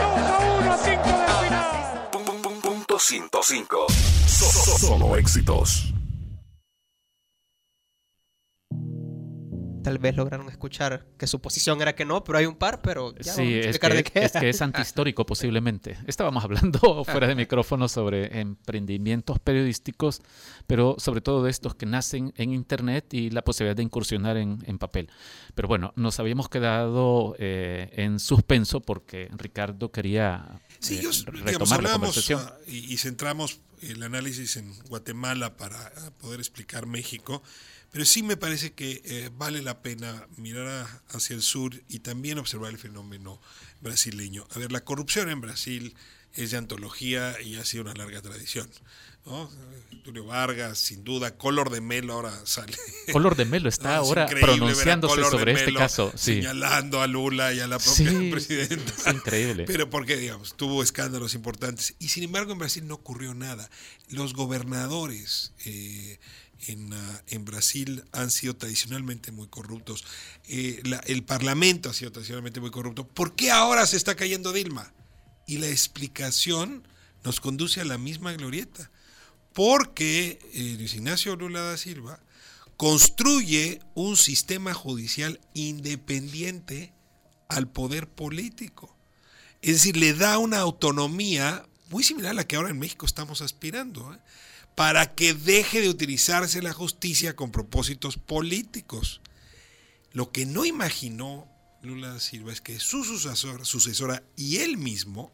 [0.00, 2.60] 2 a 1 a 5 del final.
[2.62, 3.86] Punto 105.
[4.26, 5.92] Solo éxitos.
[9.88, 13.14] Tal vez lograron escuchar que su posición era que no, pero hay un par, pero
[13.16, 15.96] ya sí, es que, es que es antihistórico posiblemente.
[16.06, 20.20] Estábamos hablando fuera de micrófono sobre emprendimientos periodísticos,
[20.66, 24.78] pero sobre todo de estos que nacen en Internet y la posibilidad de incursionar en,
[24.78, 25.10] papel.
[25.54, 31.92] Pero bueno, nos habíamos quedado eh, en suspenso porque Ricardo quería sí, eh, retomar la
[31.92, 32.42] conversación.
[32.44, 35.78] Ah, y, y centramos el análisis en Guatemala para
[36.20, 37.42] poder explicar México.
[37.90, 42.38] Pero sí me parece que eh, vale la pena mirar hacia el sur y también
[42.38, 43.40] observar el fenómeno
[43.80, 44.46] brasileño.
[44.54, 45.94] A ver, la corrupción en Brasil
[46.34, 48.68] es de antología y ha sido una larga tradición.
[49.26, 49.50] ¿no?
[50.04, 52.74] Tulio Vargas, sin duda, Color de Melo ahora sale.
[53.12, 56.12] Color de Melo está ahora pronunciándose sobre este caso.
[56.14, 58.92] Señalando a Lula y a la propia presidenta.
[58.92, 59.64] Es increíble.
[59.66, 61.94] Pero porque, digamos, tuvo escándalos importantes.
[61.98, 63.68] Y sin embargo, en Brasil no ocurrió nada.
[64.10, 65.52] Los gobernadores.
[65.64, 66.18] Eh,
[66.66, 70.04] en, ah, en, Brasil han sido tradicionalmente muy corruptos.
[70.48, 73.06] Eh, el Parlamento ha sido tradicionalmente muy corrupto.
[73.06, 74.92] ¿Por qué ahora se está cayendo Dilma?
[75.46, 76.86] Y la explicación
[77.24, 78.90] nos conduce a la misma glorieta.
[79.52, 82.20] Porque eh, Luis Ignacio Lula da Silva
[82.76, 86.92] construye un sistema judicial independiente
[87.48, 88.96] al poder político.
[89.62, 93.42] Es decir, le da una autonomía muy similar a la que ahora en México estamos
[93.42, 94.14] aspirando.
[94.14, 94.18] ¿eh?
[94.78, 99.20] Para que deje de utilizarse la justicia con propósitos políticos.
[100.12, 101.48] Lo que no imaginó
[101.82, 105.32] Lula da Silva es que su sucesora y él mismo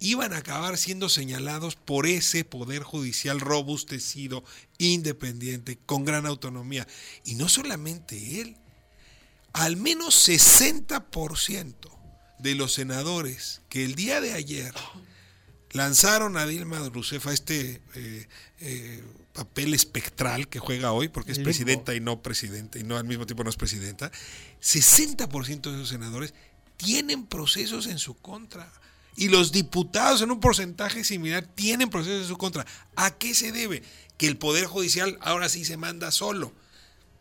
[0.00, 4.42] iban a acabar siendo señalados por ese poder judicial robustecido,
[4.78, 6.88] independiente, con gran autonomía.
[7.24, 8.56] Y no solamente él,
[9.52, 11.74] al menos 60%
[12.40, 14.74] de los senadores que el día de ayer
[15.72, 18.28] lanzaron a Dilma Rousseff a este eh,
[18.60, 23.04] eh, papel espectral que juega hoy, porque es presidenta y no presidenta, y no al
[23.04, 24.10] mismo tiempo no es presidenta,
[24.62, 26.34] 60% de esos senadores
[26.76, 28.72] tienen procesos en su contra.
[29.16, 32.64] Y los diputados en un porcentaje similar tienen procesos en su contra.
[32.96, 33.82] ¿A qué se debe?
[34.16, 36.52] Que el Poder Judicial ahora sí se manda solo.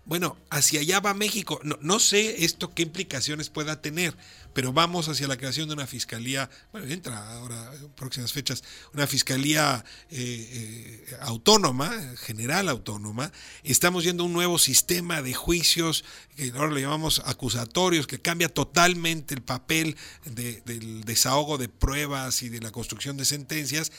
[0.10, 1.62] Bueno, hacia allá va México.
[1.64, 4.18] No, no sé esto qué implicaciones pueda tener
[4.54, 9.08] pero vamos hacia la creación de una fiscalía, bueno, entra ahora en próximas fechas, una
[9.08, 13.32] fiscalía eh, eh, autónoma, general autónoma.
[13.64, 16.04] Estamos yendo a un nuevo sistema de juicios,
[16.36, 19.96] que ahora le llamamos acusatorios, que cambia totalmente el papel
[20.26, 23.92] del desahogo de pruebas y de la construcción de sentencias.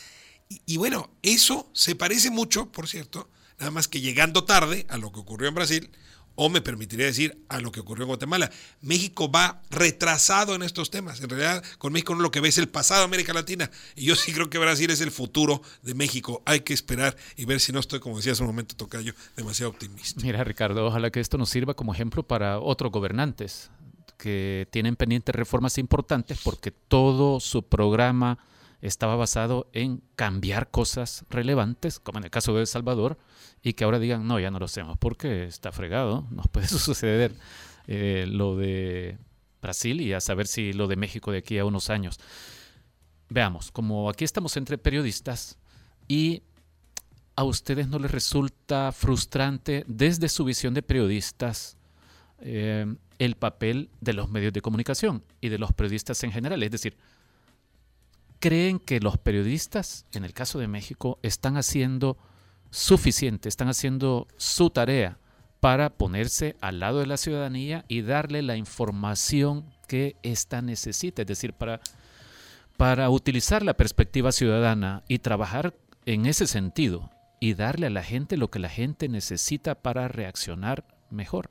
[0.66, 5.12] y bueno, eso se parece mucho, por cierto, nada más que llegando tarde a lo
[5.12, 5.90] que ocurrió en Brasil,
[6.34, 8.50] o me permitiría decir a lo que ocurrió en Guatemala.
[8.80, 11.20] México va retrasado en estos temas.
[11.20, 13.70] En realidad, con México no lo que ve es el pasado de América Latina.
[13.94, 16.42] Y yo sí creo que Brasil es el futuro de México.
[16.46, 19.70] Hay que esperar y ver si no estoy, como decía hace un momento, Tocayo, demasiado
[19.70, 20.20] optimista.
[20.22, 23.70] Mira, Ricardo, ojalá que esto nos sirva como ejemplo para otros gobernantes
[24.16, 28.38] que tienen pendientes reformas importantes porque todo su programa
[28.80, 33.18] estaba basado en cambiar cosas relevantes, como en el caso de El Salvador,
[33.62, 37.34] y que ahora digan, no, ya no lo hacemos porque está fregado, nos puede suceder
[37.86, 39.18] eh, lo de
[39.60, 42.18] Brasil y a saber si lo de México de aquí a unos años.
[43.28, 45.58] Veamos, como aquí estamos entre periodistas
[46.08, 46.42] y
[47.36, 51.76] a ustedes no les resulta frustrante desde su visión de periodistas
[52.40, 56.62] eh, el papel de los medios de comunicación y de los periodistas en general.
[56.62, 56.96] Es decir,
[58.40, 62.18] creen que los periodistas, en el caso de México, están haciendo
[62.70, 65.18] suficiente, están haciendo su tarea
[65.61, 71.28] para ponerse al lado de la ciudadanía y darle la información que ésta necesita, es
[71.28, 71.80] decir, para,
[72.78, 75.74] para utilizar la perspectiva ciudadana y trabajar
[76.07, 77.11] en ese sentido
[77.41, 81.51] y darle a la gente lo que la gente necesita para reaccionar mejor.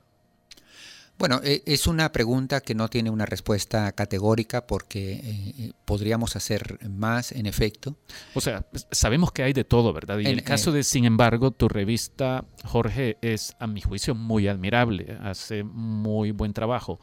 [1.20, 5.22] Bueno, e, es una pregunta que no tiene una respuesta categórica porque eh,
[5.58, 7.94] eh, podríamos hacer más, en efecto.
[8.32, 10.18] O sea, sabemos que hay de todo, ¿verdad?
[10.18, 14.48] Y en, el caso de, sin embargo, tu revista, Jorge, es a mi juicio muy
[14.48, 16.98] admirable, hace muy buen trabajo,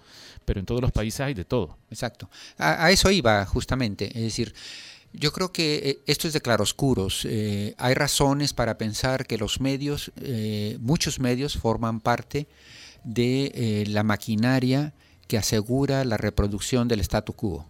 [0.46, 1.78] pero en todos los países hay de todo.
[1.92, 2.28] Exacto.
[2.58, 4.54] A, eso iba justamente, es decir...
[5.14, 7.26] Yo creo que eh, esto es de claroscuros.
[7.26, 10.12] hay razones para pensar que los medios,
[10.80, 12.48] muchos medios, forman parte
[13.08, 14.94] de eh, la maquinaria
[15.28, 17.66] que asegura la reproducción del statu quo.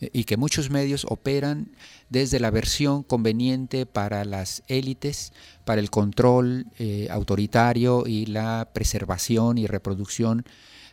[0.00, 1.72] y que muchos medios operan
[2.08, 5.32] desde la versión conveniente para las élites,
[5.64, 10.44] para el control eh, autoritario y la preservación y reproducción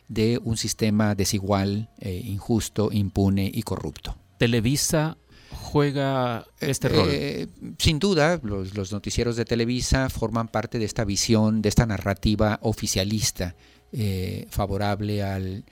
[0.08, 4.16] de un sistema desigual, eh, injusto, impune y corrupto.
[4.38, 5.16] Televisa
[5.50, 7.08] juega este rol?
[7.08, 7.46] Eh,
[7.78, 13.54] sin duda, los, noticieros de Televisa forman parte de esta visión, de esta narrativa oficialista
[14.50, 15.64] favorable al,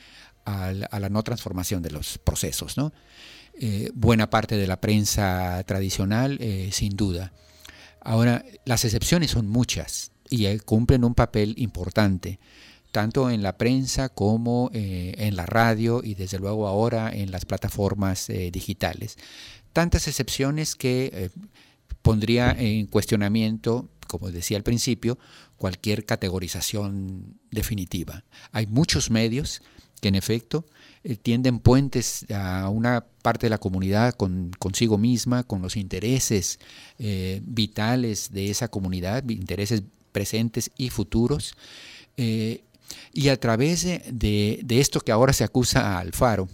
[0.45, 2.77] a la no transformación de los procesos.
[3.55, 7.33] Eh, buena parte de la prensa tradicional, eh, sin duda.
[8.01, 12.39] Ahora, las excepciones son muchas y eh, cumplen un papel importante,
[12.91, 18.29] tanto en la prensa como en la radio y desde luego ahora en las plataformas
[18.53, 19.17] digitales.
[19.73, 21.33] Tantas excepciones que
[22.05, 25.19] pondría en cuestionamiento, como decía al principio,
[25.57, 28.25] cualquier categorización definitiva.
[28.53, 29.63] Hay muchos medios
[30.03, 30.67] que en efecto
[31.03, 36.59] eh, tienden puentes a una parte de la comunidad con, consigo misma, con los intereses
[36.99, 39.83] eh, vitales de esa comunidad, intereses
[40.13, 41.55] presentes y futuros.
[42.19, 42.65] Eh,
[43.15, 46.51] y a través de, esto que ahora se acusa a Alfaro,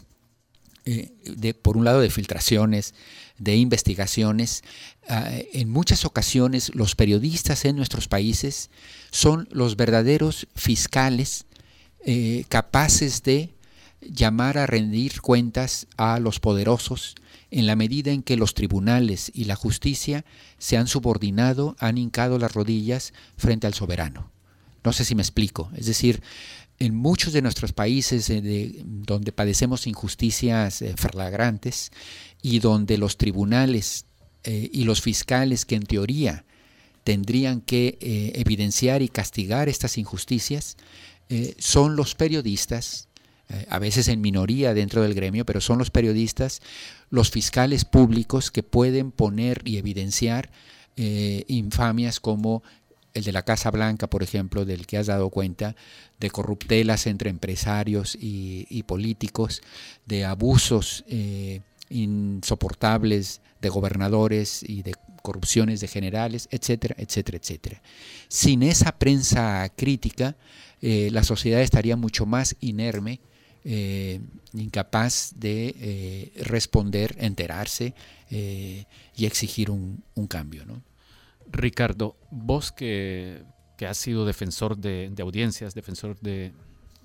[0.85, 2.95] de, por un lado de filtraciones,
[3.39, 4.62] de investigaciones,
[5.09, 8.70] ah, en muchas ocasiones los periodistas en nuestros países
[9.11, 11.47] son los verdaderos fiscales
[12.05, 13.51] eh, capaces de
[14.01, 17.14] llamar a rendir cuentas a los poderosos
[17.51, 20.24] en la medida en que los tribunales y la justicia
[20.59, 24.31] se han subordinado, han hincado las rodillas frente al soberano.
[24.83, 25.70] No sé si me explico.
[25.76, 26.22] Es decir,
[26.81, 31.93] en muchos de nuestros países eh, donde padecemos injusticias eh, flagrantes
[32.43, 34.07] y donde los tribunales
[34.43, 36.47] y los fiscales que en teoría
[37.05, 37.99] tendrían que
[38.35, 40.78] evidenciar y castigar estas injusticias,
[41.31, 43.09] eh, son los periodistas,
[43.49, 46.61] eh, a veces en minoría dentro del gremio, pero son los periodistas,
[47.09, 50.51] los fiscales públicos que pueden poner y evidenciar
[50.97, 52.64] eh, infamias como
[53.14, 55.76] el de la Casa Blanca, por ejemplo, del que has dado cuenta,
[56.18, 59.62] de corruptelas entre empresarios y, políticos,
[60.06, 61.04] de abusos
[61.88, 67.82] insoportables de gobernadores y de corrupciones de generales, etcétera, etcétera, etcétera.
[68.28, 70.36] Sin esa prensa crítica,
[70.80, 73.20] eh, la sociedad estaría mucho más inerme,
[73.64, 74.20] eh,
[74.54, 77.94] incapaz de eh, responder, enterarse
[78.32, 80.64] y exigir un, cambio.
[81.53, 83.44] Ricardo, vos que,
[83.88, 86.53] has sido defensor de, audiencias, defensor de,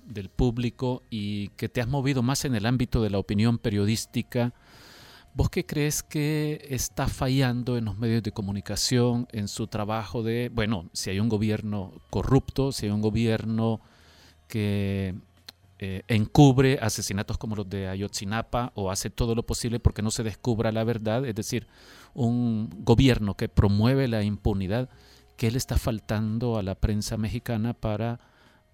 [0.04, 4.52] del público y que te has movido más en el ámbito de la opinión periodística,
[5.36, 10.50] ¿Vos qué crees que está fallando en los medios de comunicación, en su trabajo de,
[10.50, 13.82] bueno, si hay un gobierno corrupto, si hay un gobierno
[14.48, 15.14] que
[15.78, 20.22] eh, encubre asesinatos como los de Ayotzinapa o hace todo lo posible porque no se
[20.22, 21.66] descubra la verdad, es decir,
[22.24, 24.88] un gobierno que promueve la impunidad,
[25.36, 28.20] ¿qué le está faltando a la prensa mexicana para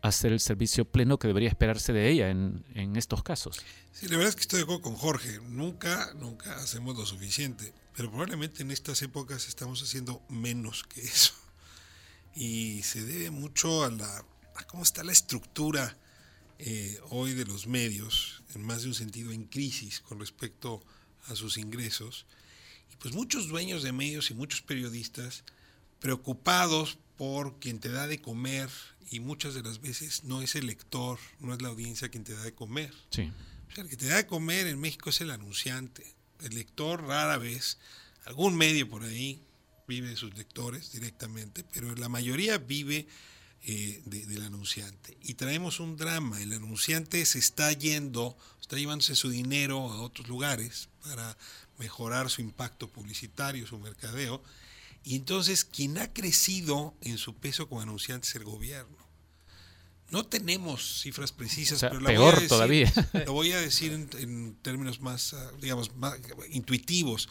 [0.03, 3.61] hacer el servicio pleno que debería esperarse de ella en, en, estos casos.
[3.93, 5.41] Sí, la verdad es que estoy de acuerdo con Jorge.
[5.49, 7.73] Nunca, nunca hacemos lo suficiente.
[7.95, 11.35] Pero probablemente en estas épocas estamos haciendo menos que eso.
[12.35, 14.25] Y se debe mucho a, la,
[14.57, 15.97] a cómo está la estructura
[16.59, 20.83] eh, hoy de los medios, en más de un sentido en crisis con respecto
[21.29, 22.27] a sus ingresos.
[23.03, 25.43] Pues muchos dueños de medios y muchos periodistas
[25.99, 28.71] preocupados por quien te da de comer
[29.11, 32.33] y muchas de las veces no es el lector, no es la audiencia quien te
[32.33, 32.95] da de comer.
[33.11, 33.33] Sí.
[33.71, 36.15] O sea, el que te da de comer en México es el anunciante.
[36.43, 37.79] El lector rara vez,
[38.25, 39.43] algún medio por ahí
[39.89, 43.09] vive de sus lectores directamente, pero la mayoría vive
[43.65, 45.17] eh, del anunciante.
[45.23, 50.29] Y traemos un drama, el anunciante se está yendo, está llevándose su dinero a otros
[50.29, 51.37] lugares para
[51.83, 54.41] mejorar su impacto publicitario, su mercadeo,
[55.03, 58.97] y entonces quien ha crecido en su peso como anunciante es el gobierno.
[60.11, 62.93] No tenemos cifras precisas, pero la peor voy a todavía.
[63.27, 66.17] Lo voy a decir en, términos más, ah, digamos, más
[66.51, 67.29] intuitivos.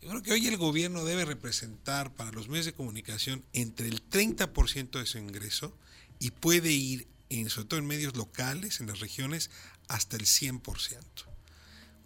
[0.00, 4.08] Yo creo que hoy el gobierno debe representar para los medios de comunicación entre el
[4.08, 5.76] 30% de su ingreso
[6.18, 9.50] y puede ir, en, sobre todo en medios locales, en las regiones,
[9.88, 11.31] hasta el 100%.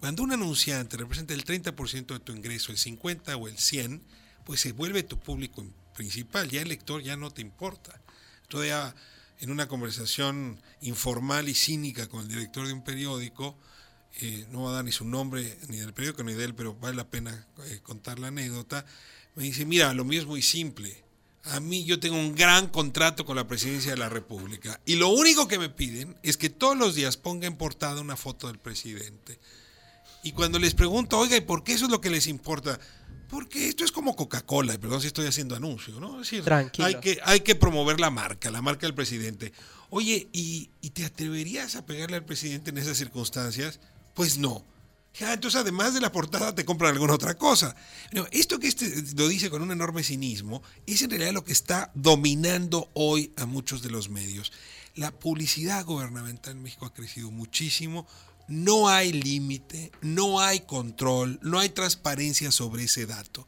[0.00, 4.02] Cuando un anunciante representa el 30% de tu ingreso, el 50 o el 100,
[4.44, 8.00] pues se vuelve tu público principal, ya el lector ya no te importa.
[8.48, 8.94] Todavía
[9.40, 13.56] en una conversación informal y cínica con el director de un periódico,
[14.20, 16.74] eh, no va a dar ni su nombre ni del periódico ni de él, pero
[16.74, 18.86] vale la pena eh, contar la anécdota,
[19.34, 21.04] me dice, mira, lo mío es muy simple.
[21.44, 25.10] A mí yo tengo un gran contrato con la presidencia de la República y lo
[25.10, 28.58] único que me piden es que todos los días ponga en portada una foto del
[28.58, 29.38] presidente.
[30.26, 32.80] Y cuando les pregunto, oiga, ¿y por qué eso es lo que les importa?
[33.28, 36.20] Porque esto es como Coca-Cola, perdón si estoy haciendo anuncio, ¿no?
[36.20, 39.52] Es decir, Hay que, hay que promover la marca, la marca del presidente.
[39.88, 43.78] Oye, ¿y, ¿y te atreverías a pegarle al presidente en esas circunstancias?
[44.14, 44.64] Pues no.
[45.16, 47.76] Ya, entonces, además de la portada, te compran alguna otra cosa.
[48.32, 51.92] esto que este lo dice con un enorme cinismo es en realidad lo que está
[51.94, 54.52] dominando hoy a muchos de los medios.
[54.96, 58.08] La publicidad gubernamental en México ha crecido muchísimo.
[58.48, 63.46] No hay límite, no hay control, no hay transparencia sobre ese dato.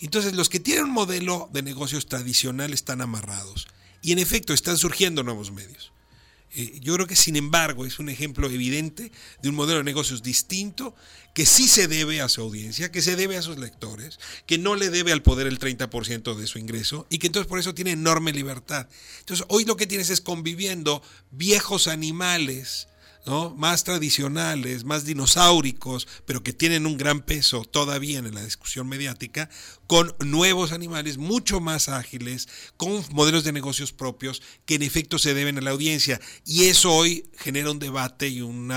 [0.00, 3.66] Entonces, los que tienen un modelo de negocios tradicional están amarrados.
[4.02, 5.94] Y en efecto, están surgiendo nuevos medios.
[6.56, 9.10] Eh, yo creo que sin embargo es un ejemplo evidente
[9.42, 10.94] de un modelo de negocios distinto
[11.34, 14.76] que sí se debe a su audiencia, que se debe a sus lectores, que no
[14.76, 17.90] le debe al poder el 30% de su ingreso y que entonces por eso tiene
[17.90, 18.88] enorme libertad.
[19.18, 22.86] Entonces hoy lo que tienes es conviviendo viejos animales
[23.56, 29.48] más tradicionales, más dinosauricos, pero que tienen un gran peso todavía en la discusión mediática,
[29.86, 35.34] con nuevos animales mucho más ágiles, con modelos de negocios propios que en efecto se
[35.34, 36.20] deben a la audiencia.
[36.44, 38.72] Y eso hoy genera un debate y un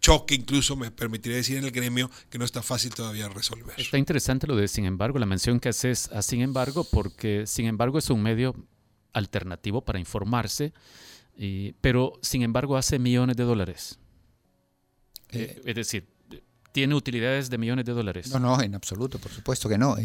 [0.00, 3.74] choque, incluso me permitiría decir en el gremio, que no está fácil todavía resolver.
[3.78, 7.66] Está interesante lo de sin embargo, la mención que haces a sin embargo, porque sin
[7.66, 8.54] embargo es un medio
[9.12, 10.72] alternativo para informarse
[11.80, 13.98] pero sin embargo hace millones de dólares.
[15.30, 16.06] Eh, es decir,
[16.72, 18.30] tiene utilidades de millones de dólares.
[18.30, 19.96] No, no, en absoluto, por supuesto que no.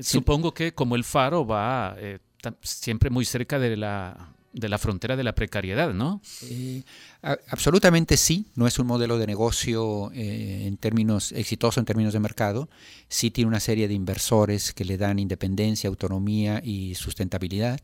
[0.00, 2.18] Supongo que como el faro va eh,
[2.62, 6.22] siempre muy cerca de la de la frontera de la precariedad, ¿no?
[6.44, 6.82] Eh,
[7.22, 12.20] absolutamente sí, no es un modelo de negocio eh, en términos exitoso en términos de
[12.20, 12.70] mercado,
[13.08, 17.80] sí tiene una serie de inversores que le dan independencia, autonomía y sustentabilidad.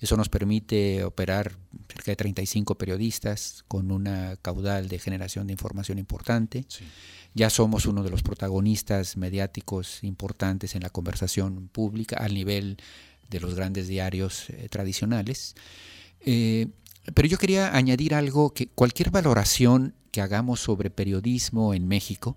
[0.00, 1.52] Eso nos permite operar
[1.88, 6.64] cerca de 35 periodistas con una caudal de generación de información importante.
[7.34, 12.78] Ya somos uno de los protagonistas mediáticos importantes en la conversación pública al nivel
[13.30, 15.54] de los grandes diarios eh, tradicionales.
[16.26, 16.68] Eh,
[17.14, 22.36] pero yo quería añadir algo que cualquier valoración que hagamos sobre periodismo en México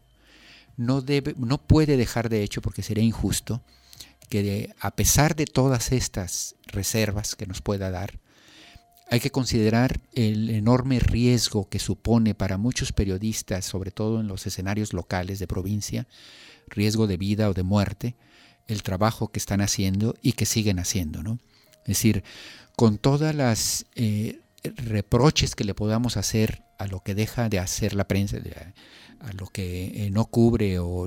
[0.78, 3.62] no, debe, no puede dejar de hecho, porque sería injusto,
[4.30, 8.20] que a pesar de todas estas reservas que nos pueda dar,
[9.10, 14.46] hay que considerar el enorme riesgo que supone para muchos periodistas, sobre todo en los
[14.46, 16.08] escenarios locales de provincia,
[16.68, 18.16] riesgo de vida o de muerte,
[18.68, 21.24] el trabajo que están haciendo y que siguen haciendo.
[21.24, 21.40] ¿no?
[21.82, 22.24] Es decir,
[22.80, 27.94] con todas las eh, reproches que le podamos hacer a lo que deja de hacer
[27.94, 28.38] la prensa,
[29.20, 31.06] a lo que eh, no cubre o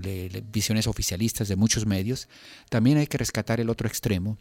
[0.52, 2.28] visiones oficialistas de muchos medios,
[2.68, 4.36] también hay que rescatar el otro extremo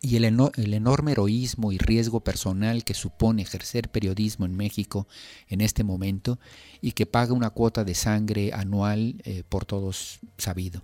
[0.00, 5.06] y el, el, enorme heroísmo y riesgo personal que supone ejercer periodismo en México
[5.48, 6.38] en este momento
[6.80, 10.82] y que paga una cuota de sangre anual eh, por todos sabido.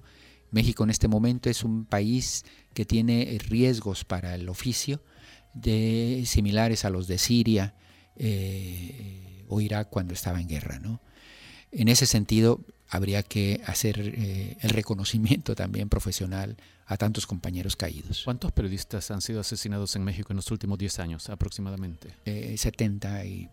[0.51, 2.45] México en este momento es un país
[2.75, 5.01] que tiene riesgos para el oficio,
[5.55, 7.75] de, similares a los de Siria
[8.17, 10.79] eh, o Irak cuando estaba en guerra.
[10.79, 11.01] ¿no?
[11.71, 12.61] En ese sentido,
[12.93, 18.23] habría que hacer eh, el reconocimiento también profesional a tantos compañeros caídos.
[18.25, 22.15] ¿Cuántos periodistas han sido asesinados en México en los últimos 10 años aproximadamente?
[22.27, 23.49] Eh, 70 y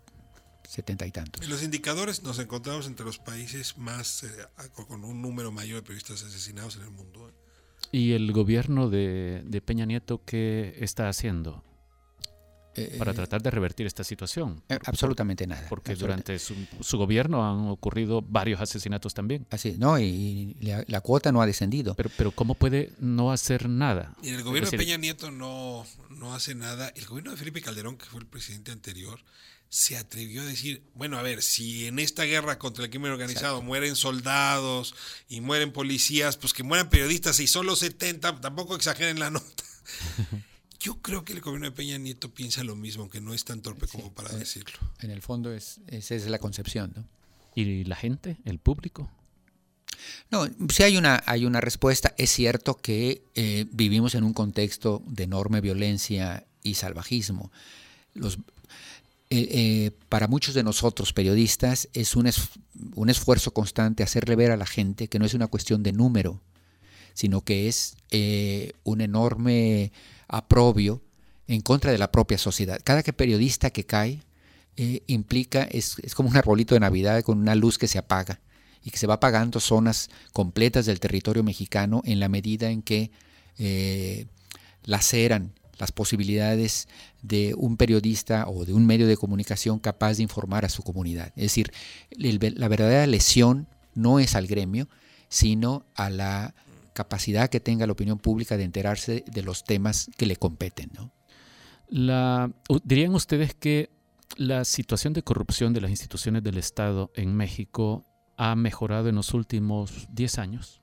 [0.68, 1.42] 70 y tantos.
[1.42, 4.28] En los indicadores nos encontramos entre los países más eh,
[4.74, 7.32] con un número mayor de periodistas asesinados en el mundo.
[7.90, 11.64] ¿Y el gobierno de, de Peña Nieto qué está haciendo?
[12.76, 14.62] Eh, para tratar de revertir esta situación.
[14.68, 15.66] Eh, absolutamente nada.
[15.68, 16.54] Porque durante su,
[16.96, 19.46] gobierno han ocurrido varios asesinatos también.
[19.50, 21.94] Así, no, y, la, cuota no ha descendido.
[21.94, 24.14] Pero, pero ¿cómo puede no hacer nada?
[24.22, 26.92] Y el gobierno de Peña Nieto no, no hace nada.
[26.94, 29.20] El gobierno de Felipe Calderón, que fue el presidente anterior,
[29.68, 33.62] se atrevió a decir, bueno, a ver, si en esta guerra contra el crimen organizado
[33.62, 34.94] mueren soldados
[35.28, 39.64] y mueren policías, pues que mueran periodistas y solo 70, tampoco exageren la nota.
[40.80, 43.60] Yo creo que el gobierno de Peña Nieto piensa lo mismo, aunque no es tan
[43.60, 44.78] torpe como para eh, decirlo.
[45.00, 47.04] En el fondo es, esa es la concepción, ¿no?
[47.54, 49.10] ¿Y la gente, el público?
[50.30, 52.14] No, sí hay una, hay una respuesta.
[52.16, 57.52] Es cierto que eh, vivimos en un contexto de enorme violencia y salvajismo.
[58.14, 58.38] Los,
[59.28, 62.30] eh, para muchos de nosotros periodistas es un,
[62.94, 66.40] un esfuerzo constante hacerle ver a la gente que no es una cuestión de número,
[67.14, 67.96] sino que es
[68.84, 69.92] un enorme
[70.28, 71.02] aprobio
[71.50, 72.80] en contra de la propia sociedad.
[72.84, 74.20] Cada que periodista que cae
[74.76, 78.40] eh, implica, es, como un arbolito de Navidad con una luz que se apaga
[78.82, 83.10] y que se va apagando zonas completas del territorio mexicano en la medida en que
[83.58, 84.26] eh,
[84.84, 86.88] laceran las posibilidades
[87.20, 91.32] de un periodista o de un medio de comunicación capaz de informar a su comunidad.
[91.36, 91.72] Es decir,
[92.16, 94.88] la verdadera lesión no es al gremio,
[95.28, 96.54] sino a la
[97.00, 100.90] capacidad que tenga la opinión pública de enterarse de los temas que le competen.
[100.94, 101.10] ¿no?
[101.88, 102.52] La,
[102.84, 103.88] ¿Dirían ustedes que
[104.36, 108.04] la situación de corrupción de las instituciones del Estado en México
[108.36, 110.82] ha mejorado en los últimos 10 años?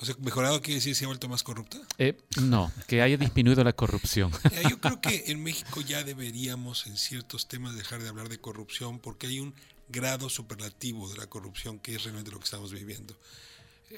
[0.00, 1.78] O sea, mejorado quiere decir que se ha vuelto más corrupta.
[1.98, 4.30] Eh, no, que haya disminuido la corrupción.
[4.70, 9.00] Yo creo que en México ya deberíamos en ciertos temas dejar de hablar de corrupción
[9.00, 9.52] porque hay un
[9.88, 13.18] grado superlativo de la corrupción que es realmente lo que estamos viviendo.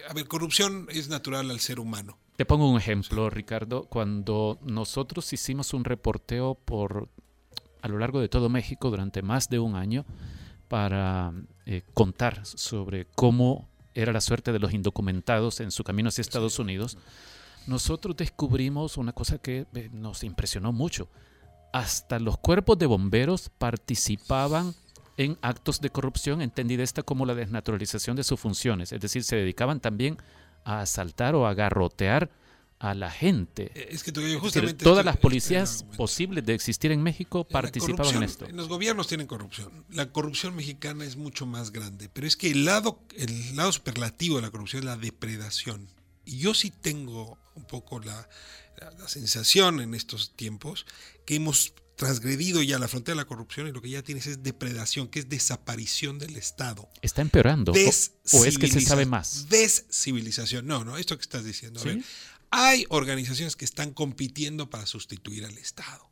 [0.08, 2.18] A ver, corrupción es natural al ser humano.
[2.36, 3.84] Te pongo un ejemplo, Ricardo.
[3.84, 7.08] Cuando nosotros hicimos un reporteo por
[7.80, 10.04] a lo largo de todo México durante más de un año
[10.68, 11.32] para
[11.66, 16.58] eh, contar sobre cómo era la suerte de los indocumentados en su camino hacia Estados
[16.58, 16.98] Unidos,
[17.66, 21.08] nosotros descubrimos una cosa que eh, nos impresionó mucho.
[21.72, 24.74] Hasta los cuerpos de bomberos participaban
[25.18, 29.36] en actos de corrupción, entendida esta como la desnaturalización de sus funciones, es decir, se
[29.36, 30.16] dedicaban también
[30.64, 32.30] a asaltar o a garrotear
[32.78, 33.72] a la gente.
[33.74, 38.46] Eh, es que justamente todas las policías posibles de existir en México participaban en esto.
[38.52, 39.84] Los gobiernos tienen corrupción.
[39.90, 44.36] La corrupción mexicana es mucho más grande, pero es que el lado el lado superlativo
[44.36, 45.88] de la corrupción es la depredación.
[46.24, 48.28] Y yo sí tengo un poco la,
[48.80, 50.86] la sensación en estos tiempos
[51.26, 54.42] que hemos transgredido ya la frontera de la corrupción y lo que ya tienes es
[54.44, 56.88] depredación, que es desaparición del Estado.
[57.02, 57.72] ¿Está empeorando?
[57.72, 59.48] ¿O, es que se sabe más?
[59.48, 60.66] Descivilización.
[60.66, 61.82] No, no, esto que estás diciendo.
[62.50, 66.08] hay organizaciones que están compitiendo para sustituir al Estado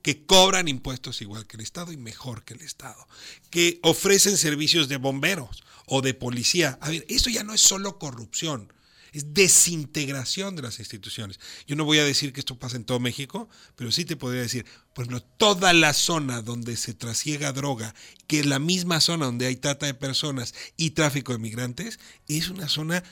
[0.00, 3.06] que cobran impuestos igual que el Estado y mejor que el Estado,
[3.50, 6.78] que ofrecen servicios de bomberos o de policía.
[6.80, 8.72] A ver, eso ya no es solo corrupción,
[9.12, 11.40] es desintegración de las instituciones.
[11.66, 14.42] Yo no voy a decir que esto pasa en todo México, pero sí te podría
[14.42, 17.94] decir, por ejemplo, toda la zona donde se trasiega droga,
[18.26, 21.98] que es la misma zona donde hay trata de personas y tráfico de migrantes,
[22.28, 23.04] es una zona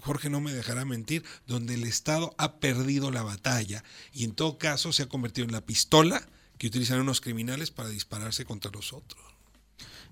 [0.00, 3.82] Jorge no me dejará mentir, donde el Estado ha perdido la batalla
[4.12, 6.26] y en todo caso se ha convertido en la pistola
[6.58, 9.31] que utilizan unos criminales para dispararse contra los otros.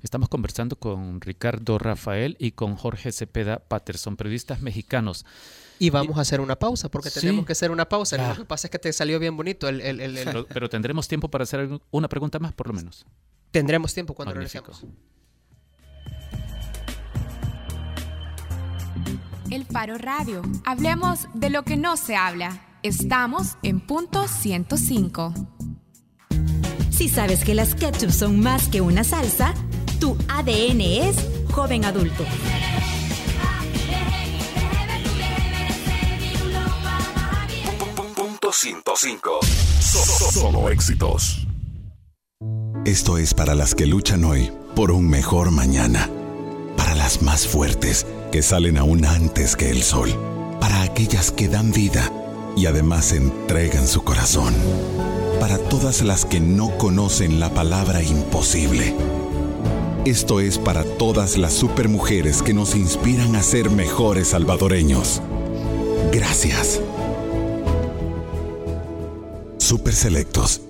[0.02, 5.26] Estamos conversando con Ricardo Rafael y con Jorge Cepeda Patterson, periodistas mexicanos.
[5.78, 8.16] Y vamos a hacer una pausa, porque tenemos que hacer una pausa.
[8.16, 9.68] Lo que pasa es que te salió bien bonito.
[9.68, 13.06] El, Pero, tendremos tiempo para hacer una pregunta más, por lo menos.
[13.50, 14.84] Tendremos tiempo cuando regresemos.
[19.50, 20.42] El Faro Radio.
[20.64, 22.60] Hablemos de lo que no se habla.
[22.82, 25.34] Estamos en punto 105.
[26.90, 29.54] Si sabes que las ketchup son más que una salsa,
[30.00, 31.16] tu ADN es
[31.52, 32.24] joven adulto.
[38.16, 39.40] Punto 105.
[40.32, 41.46] Solo éxitos.
[42.86, 46.08] Esto es para las que luchan hoy por un mejor mañana.
[46.78, 50.10] Para las más fuertes que salen aún antes que el sol.
[50.60, 52.10] Para aquellas que dan vida
[52.56, 54.54] y además entregan su corazón.
[55.38, 58.94] Para todas las que no conocen la palabra imposible
[60.04, 65.20] esto es para todas las supermujeres que nos inspiran a ser mejores salvadoreños.
[66.10, 66.80] Gracias.
[69.58, 70.62] Super Selectos.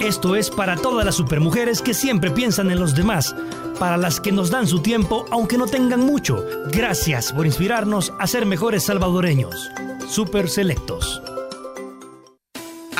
[0.00, 3.34] Esto es para todas las supermujeres que siempre piensan en los demás,
[3.78, 6.44] para las que nos dan su tiempo aunque no tengan mucho.
[6.70, 9.70] Gracias por inspirarnos a ser mejores salvadoreños.
[10.08, 11.22] Super Selectos.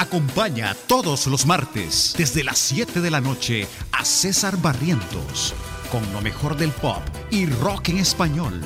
[0.02, 5.54] Acompaña todos los martes desde las 7 de la noche a César Barrientos
[5.92, 7.00] con lo mejor del pop
[7.30, 8.60] y rock en español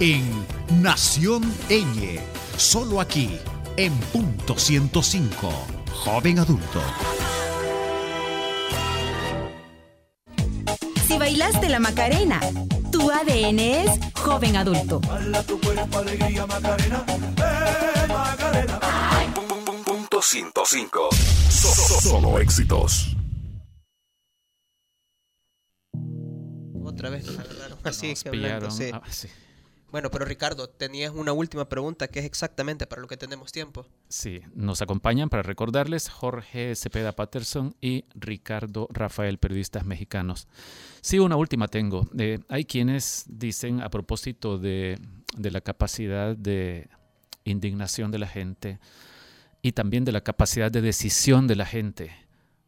[0.00, 0.22] en
[0.82, 2.20] Nación Eñe,
[2.58, 3.38] solo aquí
[3.78, 5.50] en punto 105,
[5.94, 6.82] joven adulto.
[11.08, 12.38] Si bailaste la Macarena,
[12.92, 15.00] tu ADN es joven adulto.
[18.08, 18.79] Macarena.
[20.30, 21.08] 105.
[21.50, 23.16] Solo éxitos.
[26.84, 28.90] Otra vez nos agarraron así que hablando, sí.
[28.92, 29.26] Ah, sí.
[29.90, 33.88] Bueno, pero Ricardo, tenías una última pregunta que es exactamente para lo que tenemos tiempo.
[34.08, 40.46] Sí, nos acompañan para recordarles Jorge Cepeda Patterson y Ricardo Rafael, periodistas mexicanos.
[41.00, 42.08] Sí, una última tengo.
[42.16, 44.96] Eh, hay quienes dicen a propósito de,
[45.36, 46.88] de la capacidad de
[47.42, 48.78] indignación de la gente,
[49.62, 52.12] y también de la capacidad de decisión de la gente.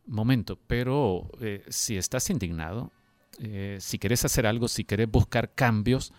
[0.06, 2.90] Momento, pero eh, si estás indignado,
[3.38, 6.12] eh, si quieres hacer algo, si quieres buscar cambios,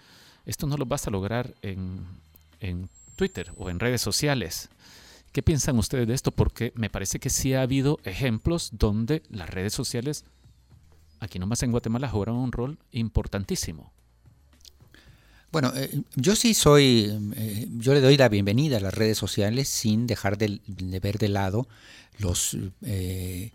[0.46, 2.06] esto no lo vas a lograr en,
[2.60, 4.70] en Twitter o en redes sociales.
[5.32, 6.32] ¿Qué piensan ustedes de esto?
[6.32, 10.26] Porque me parece que sí ha habido ejemplos donde las redes sociales,
[11.20, 13.92] aquí nomás en Guatemala, jugaron un rol importantísimo.
[15.54, 19.70] Bueno, eh, yo sí soy, eh, yo le doy la bienvenida a las redes sociales
[19.70, 20.60] sin dejar de,
[21.00, 21.68] ver de lado
[22.18, 23.52] los, eh,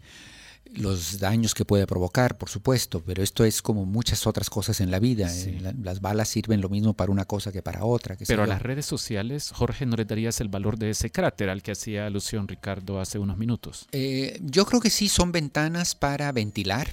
[0.77, 4.93] los daños que puede provocar, por supuesto, pero esto es como muchas otras cosas en
[4.93, 5.29] la vida.
[5.83, 8.17] las balas sirven lo mismo para una cosa que para otra.
[8.29, 11.65] pero a las redes sociales, Jorge, ¿no le darías el valor de ese cráter al
[11.65, 13.89] que hacía alusión Ricardo hace unos minutos?
[14.41, 16.87] yo creo que sí son ventanas para ventilar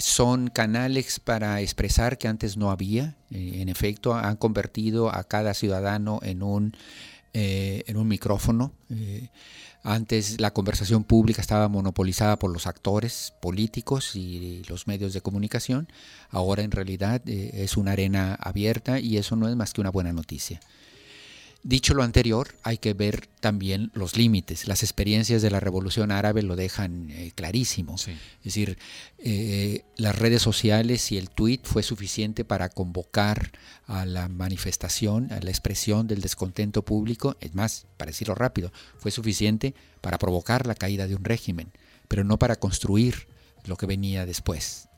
[0.00, 3.16] son canales para expresar que antes no había.
[3.30, 6.76] Eh, en efecto, han convertido a cada ciudadano en un,
[7.32, 8.72] eh, en un micrófono.
[8.90, 9.28] Eh,
[9.82, 15.88] antes la conversación pública estaba monopolizada por los actores políticos y los medios de comunicación.
[16.28, 20.12] Ahora en realidad es una arena abierta y eso no es más que una buena
[20.12, 20.60] noticia.
[21.62, 24.66] Dicho lo anterior, hay que ver también los límites.
[24.66, 27.96] Las experiencias de la Revolución Árabe lo dejan eh, clarísimo.
[27.96, 28.78] Es decir,
[29.18, 33.52] eh, las redes sociales y el tweet fue suficiente para convocar
[33.86, 37.36] a la manifestación, a la expresión del descontento público.
[37.40, 41.72] Es más, para decirlo rápido, fue suficiente para provocar la caída de un régimen,
[42.08, 43.28] pero no para construir
[43.66, 44.89] lo que venía después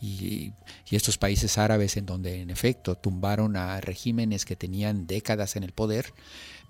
[0.00, 0.52] y,
[0.90, 5.72] estos países árabes en donde en efecto tumbaron a regímenes que tenían décadas en el
[5.72, 6.12] poder,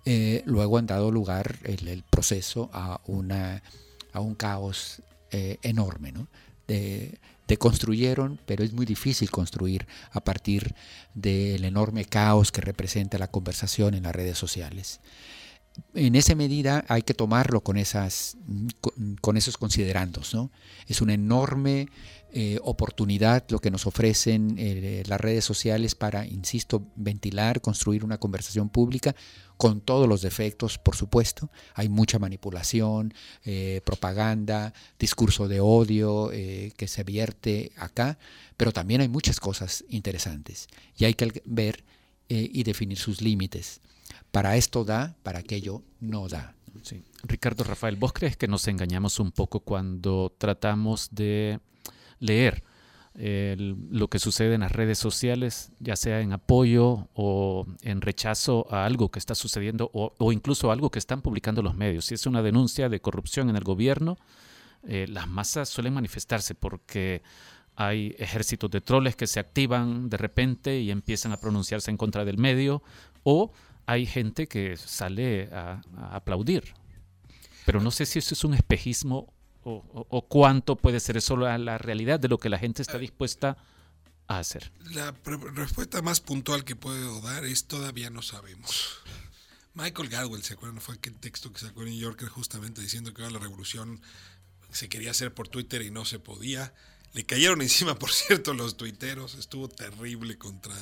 [0.05, 3.63] eh, luego han dado lugar el, proceso a, una,
[4.13, 6.13] a un caos eh, enorme.
[6.13, 6.29] ¿no?
[6.67, 7.19] De,
[7.59, 10.73] construyeron, pero es muy difícil construir a partir
[11.15, 15.01] del enorme caos que representa la conversación en las redes sociales.
[15.95, 18.37] En esa medida hay que tomarlo con, esas,
[19.21, 20.33] con, esos considerandos.
[20.33, 20.53] ¿no?
[20.87, 21.89] Es una enorme
[22.33, 28.19] eh, oportunidad lo que nos ofrecen eh, las redes sociales para, insisto, ventilar, construir una
[28.19, 29.17] conversación pública
[29.57, 31.51] con todos los defectos, por supuesto.
[31.75, 33.13] Hay mucha manipulación,
[33.45, 38.17] eh, propaganda, discurso de odio que se vierte acá,
[38.57, 41.85] pero también hay muchas cosas interesantes y hay que ver
[42.29, 43.81] y definir sus límites.
[44.31, 46.55] Para esto da, para aquello no da.
[47.25, 51.59] Ricardo Rafael, ¿vos crees que nos engañamos un poco cuando tratamos de
[52.21, 52.63] leer
[53.15, 58.87] lo que sucede en las redes sociales, ya sea en apoyo o en rechazo a
[58.87, 62.05] algo que está sucediendo o, incluso algo que están publicando los medios.
[62.05, 64.17] Si es una denuncia de corrupción en el gobierno,
[64.87, 67.23] eh, las masas suelen manifestarse porque
[67.75, 72.25] hay ejércitos de troles que se activan de repente y empiezan a pronunciarse en contra
[72.25, 72.83] del medio
[73.25, 73.53] o
[73.87, 76.75] hay gente que sale a aplaudir.
[77.67, 79.33] Pero no sé si eso es un espejismo
[79.63, 83.57] o, cuánto puede ser eso la, la, realidad de lo que la gente está dispuesta
[84.27, 84.73] a hacer?
[84.93, 85.15] La
[85.55, 89.01] respuesta más puntual que puedo dar es todavía no sabemos.
[89.75, 90.81] Michael Gadwell, ¿se acuerdan?
[90.81, 94.01] Fue aquel texto que sacó en New Yorker justamente diciendo que la revolución
[94.73, 96.73] se quería hacer por Twitter y no se podía.
[97.13, 99.35] Le cayeron encima, por cierto, los tuiteros.
[99.35, 100.75] Estuvo terrible contra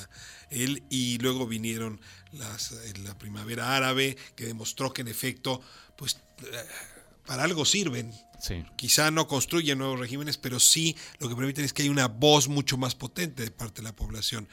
[0.49, 0.83] él.
[0.89, 2.01] Y luego vinieron
[2.31, 5.61] las, eh, la primavera árabe, que demostró que en efecto,
[5.95, 6.65] pues eh,
[7.25, 8.13] para algo sirven.
[8.75, 12.47] Quizá no construyen nuevos regímenes, pero sí lo que permiten es que hay una voz
[12.47, 14.47] mucho más potente de parte de la población.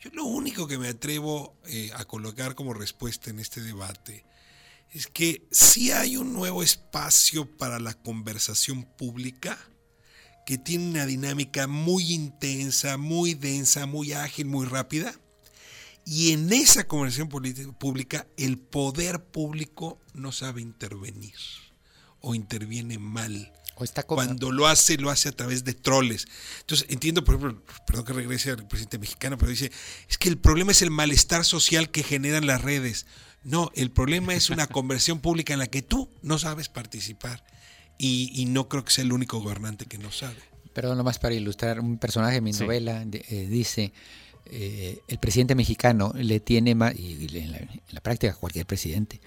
[0.00, 4.24] Yo lo único que me atrevo eh, a colocar como respuesta en este debate
[4.90, 9.58] es que sí hay un nuevo espacio para la conversación pública
[10.46, 15.14] que tiene una dinámica muy intensa, muy densa, muy ágil, muy rápida.
[16.06, 21.36] Y en esa conversación pública el poder público no sabe intervenir
[22.20, 23.52] o interviene mal.
[23.80, 26.26] O está Cuando lo hace, lo hace a través de troles.
[26.60, 29.70] Entonces, entiendo, por ejemplo, perdón que regrese al presidente mexicano, pero dice,
[30.08, 33.06] es que el problema es el malestar social que generan las redes.
[33.44, 37.44] No, el problema es una conversión pública en la que tú no sabes participar.
[38.00, 40.36] Y, no creo que sea el único gobernante que no sabe.
[40.72, 43.92] Perdón, nomás para ilustrar, un personaje de mi novela eh, dice,
[44.46, 49.20] eh, el presidente mexicano le tiene más, y en la, en la práctica cualquier presidente,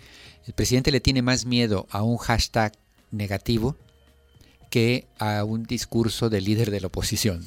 [0.46, 2.74] el presidente le tiene más miedo a un hashtag
[3.12, 3.76] negativo
[4.70, 7.46] que a un discurso del líder de la oposición.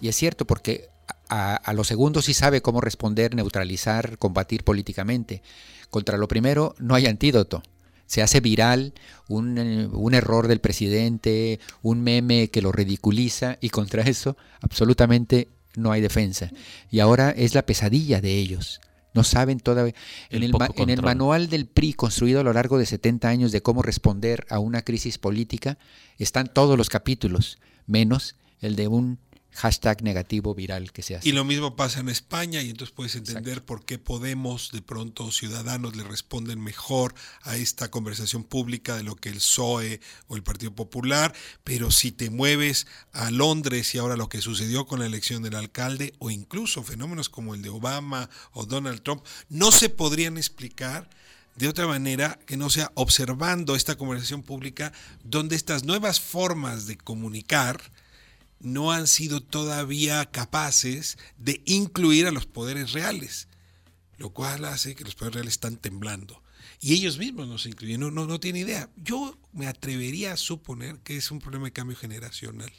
[0.00, 0.88] Y es cierto, porque
[1.28, 5.42] a, los segundos sí sabe cómo responder, neutralizar, combatir políticamente.
[5.88, 7.62] Contra lo primero no hay antídoto.
[8.06, 8.92] Se hace viral
[9.28, 9.56] un,
[9.92, 15.46] un, error del presidente, un meme que lo ridiculiza y contra eso absolutamente
[15.76, 16.50] no hay defensa.
[16.90, 18.80] Y ahora es la pesadilla de ellos.
[19.12, 19.94] No saben todavía.
[20.30, 23.62] En el, en el, manual del PRI, construido a lo largo de 70 años de
[23.62, 25.78] cómo responder a una crisis política,
[26.18, 29.18] están todos los capítulos, menos el de un
[29.52, 31.28] hashtag negativo viral que se hace.
[31.28, 35.30] Y lo mismo pasa en España y entonces puedes entender por qué Podemos, de pronto
[35.30, 40.42] ciudadanos le responden mejor a esta conversación pública de lo que el PSOE o el
[40.42, 41.34] Partido Popular,
[41.64, 45.54] pero si te mueves a Londres y ahora lo que sucedió con la elección del
[45.54, 51.08] alcalde o incluso fenómenos como el de Obama o Donald Trump, no se podrían explicar
[51.56, 54.92] de otra manera que no sea observando esta conversación pública
[55.24, 57.80] donde estas nuevas formas de comunicar
[58.60, 63.48] no han sido todavía capaces de incluir a los poderes reales,
[64.18, 66.42] lo cual hace que los poderes reales están temblando.
[66.80, 68.88] Y ellos mismos no se incluyen, no, no, no tienen idea.
[68.96, 72.72] Yo me atrevería a suponer que es un problema de cambio generacional.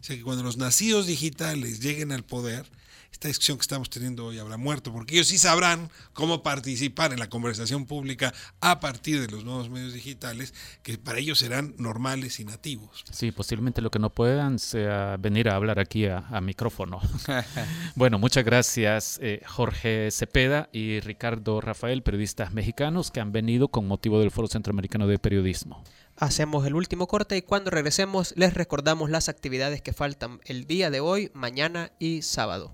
[0.00, 2.70] O sea que cuando los nacidos digitales lleguen al poder,
[3.12, 7.18] esta discusión que estamos teniendo hoy habrá muerto, porque ellos sí sabrán cómo participar en
[7.18, 10.54] la conversación pública a partir de los nuevos medios digitales,
[10.84, 13.04] que para ellos serán normales y nativos.
[13.10, 17.00] Sí, posiblemente lo que no puedan sea venir a hablar aquí a, micrófono.
[17.96, 23.88] bueno, muchas gracias eh, Jorge Cepeda y Ricardo Rafael, periodistas mexicanos que han venido con
[23.88, 25.82] motivo del Foro Centroamericano de Periodismo.
[26.16, 30.90] Hacemos el último corte y cuando regresemos les recordamos las actividades que faltan el día
[30.90, 32.72] de hoy, mañana y sábado.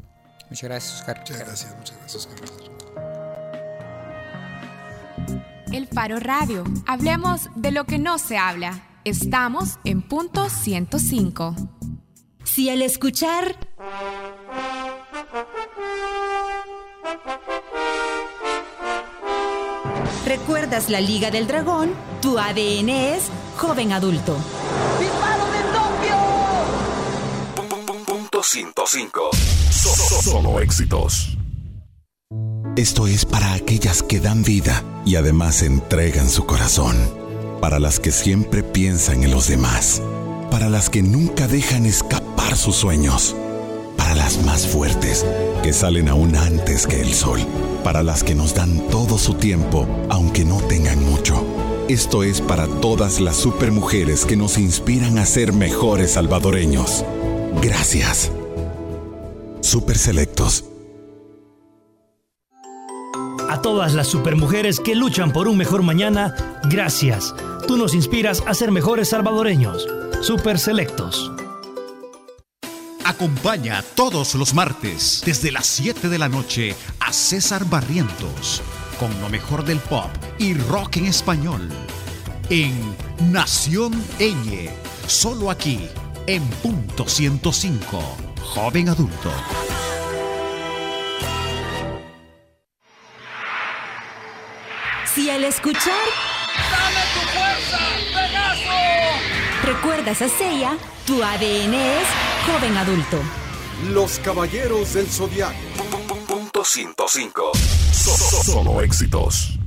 [0.54, 1.18] Muchas gracias, Oscar.
[1.18, 2.38] Muchas gracias, muchas gracias, Oscar.
[5.72, 6.62] El Faro Radio.
[6.86, 8.86] Hablemos de lo que no se habla.
[9.02, 11.56] Estamos en punto 105.
[12.44, 13.58] Si al escuchar...
[20.24, 21.92] ¿Recuerdas la Liga del Dragón?
[22.22, 23.24] Tu ADN es
[23.56, 24.36] joven adulto.
[25.00, 26.16] ¡Disparo de Tokio!
[28.06, 29.30] Punto 105.
[29.74, 31.36] Solo éxitos.
[32.76, 36.96] Esto es para aquellas que dan vida y además entregan su corazón.
[37.60, 40.00] Para las que siempre piensan en los demás.
[40.50, 43.34] Para las que nunca dejan escapar sus sueños.
[43.96, 45.26] Para las más fuertes,
[45.64, 47.40] que salen aún antes que el sol.
[47.82, 51.44] Para las que nos dan todo su tiempo, aunque no tengan mucho.
[51.88, 57.04] Esto es para todas las supermujeres que nos inspiran a ser mejores salvadoreños.
[57.60, 58.30] Gracias.
[59.74, 60.64] Super Selectos.
[63.50, 67.34] A todas las supermujeres que luchan por un mejor mañana, gracias.
[67.66, 69.88] Tú nos inspiras a ser mejores salvadoreños.
[70.20, 71.32] Super Selectos.
[73.04, 78.62] Acompaña todos los martes desde las 7 de la noche a César Barrientos
[79.00, 81.68] con lo mejor del pop y rock en español
[82.48, 82.94] en
[83.32, 84.70] Nación Eñe,
[85.08, 85.88] solo aquí
[86.28, 89.32] en punto 105 joven adulto.
[95.12, 95.92] Si al escuchar...
[96.70, 97.78] ¡Dale tu fuerza,
[98.12, 99.64] Pegaso!
[99.64, 100.76] Recuerdas a Seiya,
[101.06, 102.06] tu ADN es
[102.46, 103.20] joven adulto.
[103.90, 105.54] Los Caballeros del Zodiaco.
[106.26, 107.52] Punto 105.
[107.92, 109.58] Solo éxitos.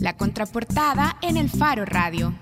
[0.00, 2.34] La contraportada en el Faro Radio.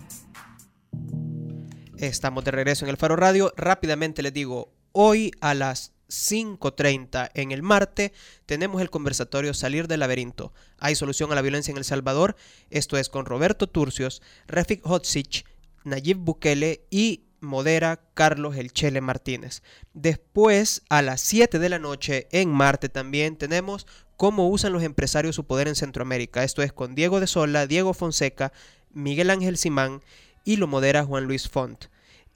[2.06, 3.54] Estamos de regreso en el Faro Radio.
[3.56, 8.12] Rápidamente les digo, hoy a las 5.30 en el Marte
[8.44, 10.52] tenemos el conversatorio Salir del laberinto.
[10.78, 12.36] Hay solución a la violencia en El Salvador.
[12.68, 15.46] Esto es con Roberto Turcios, Refik Hotzich,
[15.84, 19.62] Nayib Bukele y modera Carlos El Chele Martínez.
[19.94, 23.86] Después, a las 7 de la noche en Marte también tenemos
[24.18, 26.44] cómo usan los empresarios su poder en Centroamérica.
[26.44, 28.52] Esto es con Diego de Sola, Diego Fonseca,
[28.92, 30.02] Miguel Ángel Simán
[30.44, 31.86] y lo modera Juan Luis Font.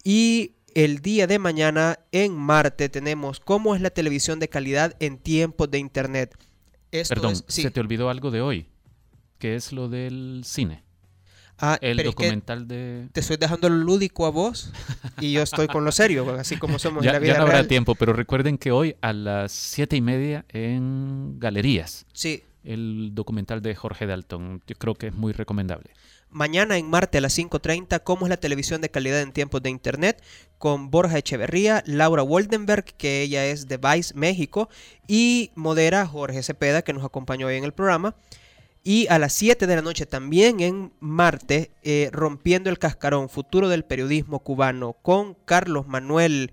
[0.05, 5.19] Y el día de mañana en Marte tenemos cómo es la televisión de calidad en
[5.19, 6.37] tiempos de Internet.
[7.09, 8.67] Perdón, se te olvidó algo de hoy,
[9.39, 10.85] que es lo del cine.
[11.61, 13.09] Ah, el documental de...
[13.13, 14.73] Te estoy dejando lo lúdico a vos
[15.21, 17.47] y yo estoy con lo serio, así como somos ya, en la vida Ya no
[17.47, 22.07] habrá tiempo, pero recuerden que hoy a las siete y media en Galerías.
[22.13, 22.45] Sí.
[22.63, 25.91] El documental de Jorge Dalton, yo creo que es muy recomendable.
[26.31, 29.70] Mañana en Marte a las 5.30, cómo es la televisión de calidad en tiempos de
[29.70, 30.22] Internet,
[30.59, 34.68] con Borja Echeverría, Laura Woldenberg, que ella es de Vice México,
[35.07, 38.14] y modera Jorge Cepeda, que nos acompañó hoy en el programa.
[38.85, 43.68] Y a las 7 de la noche también en Marte, eh, Rompiendo el Cascarón, Futuro
[43.68, 46.53] del Periodismo Cubano, con Carlos Manuel...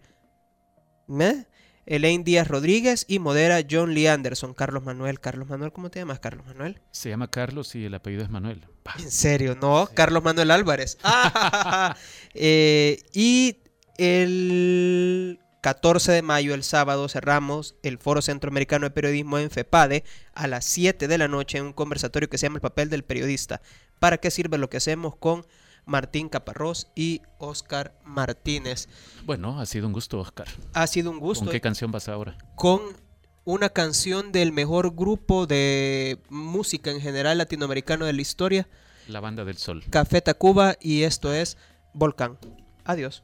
[1.20, 1.46] ¿eh?
[1.86, 4.54] Elaine Díaz Rodríguez y modera John Lee Anderson.
[4.54, 5.20] Carlos Manuel.
[5.20, 6.82] Carlos Manuel, ¿cómo te llamas, Carlos Manuel?
[6.92, 8.66] Se llama Carlos y el apellido es Manuel.
[8.98, 9.56] ¿En serio?
[9.60, 10.98] No, Carlos Manuel Álvarez.
[12.38, 13.60] Eh, y
[13.98, 20.48] el 14 de mayo, el sábado, cerramos el Foro Centroamericano de Periodismo en FEPADE a
[20.48, 23.62] las 7 de la noche en un conversatorio que se llama El papel del periodista.
[23.98, 25.46] ¿Para qué sirve lo que hacemos con
[25.86, 28.90] Martín Caparrós y Oscar Martínez.
[29.26, 30.48] Bueno, ha sido un gusto, Oscar.
[30.74, 31.46] Ha sido un gusto.
[31.46, 32.38] ¿Con qué canción vas ahora?
[32.56, 32.82] Con
[33.44, 38.68] una canción del mejor grupo de música en general latinoamericano de la historia.
[39.08, 39.84] La Banda del Sol.
[39.90, 41.58] Café Tacuba y esto es
[41.94, 42.38] Volcán.
[42.84, 43.24] Adiós.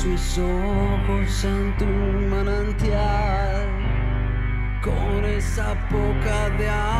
[0.00, 1.86] Estos mis ojos en tu
[2.34, 3.66] manantial,
[4.82, 6.99] con esa poca de agua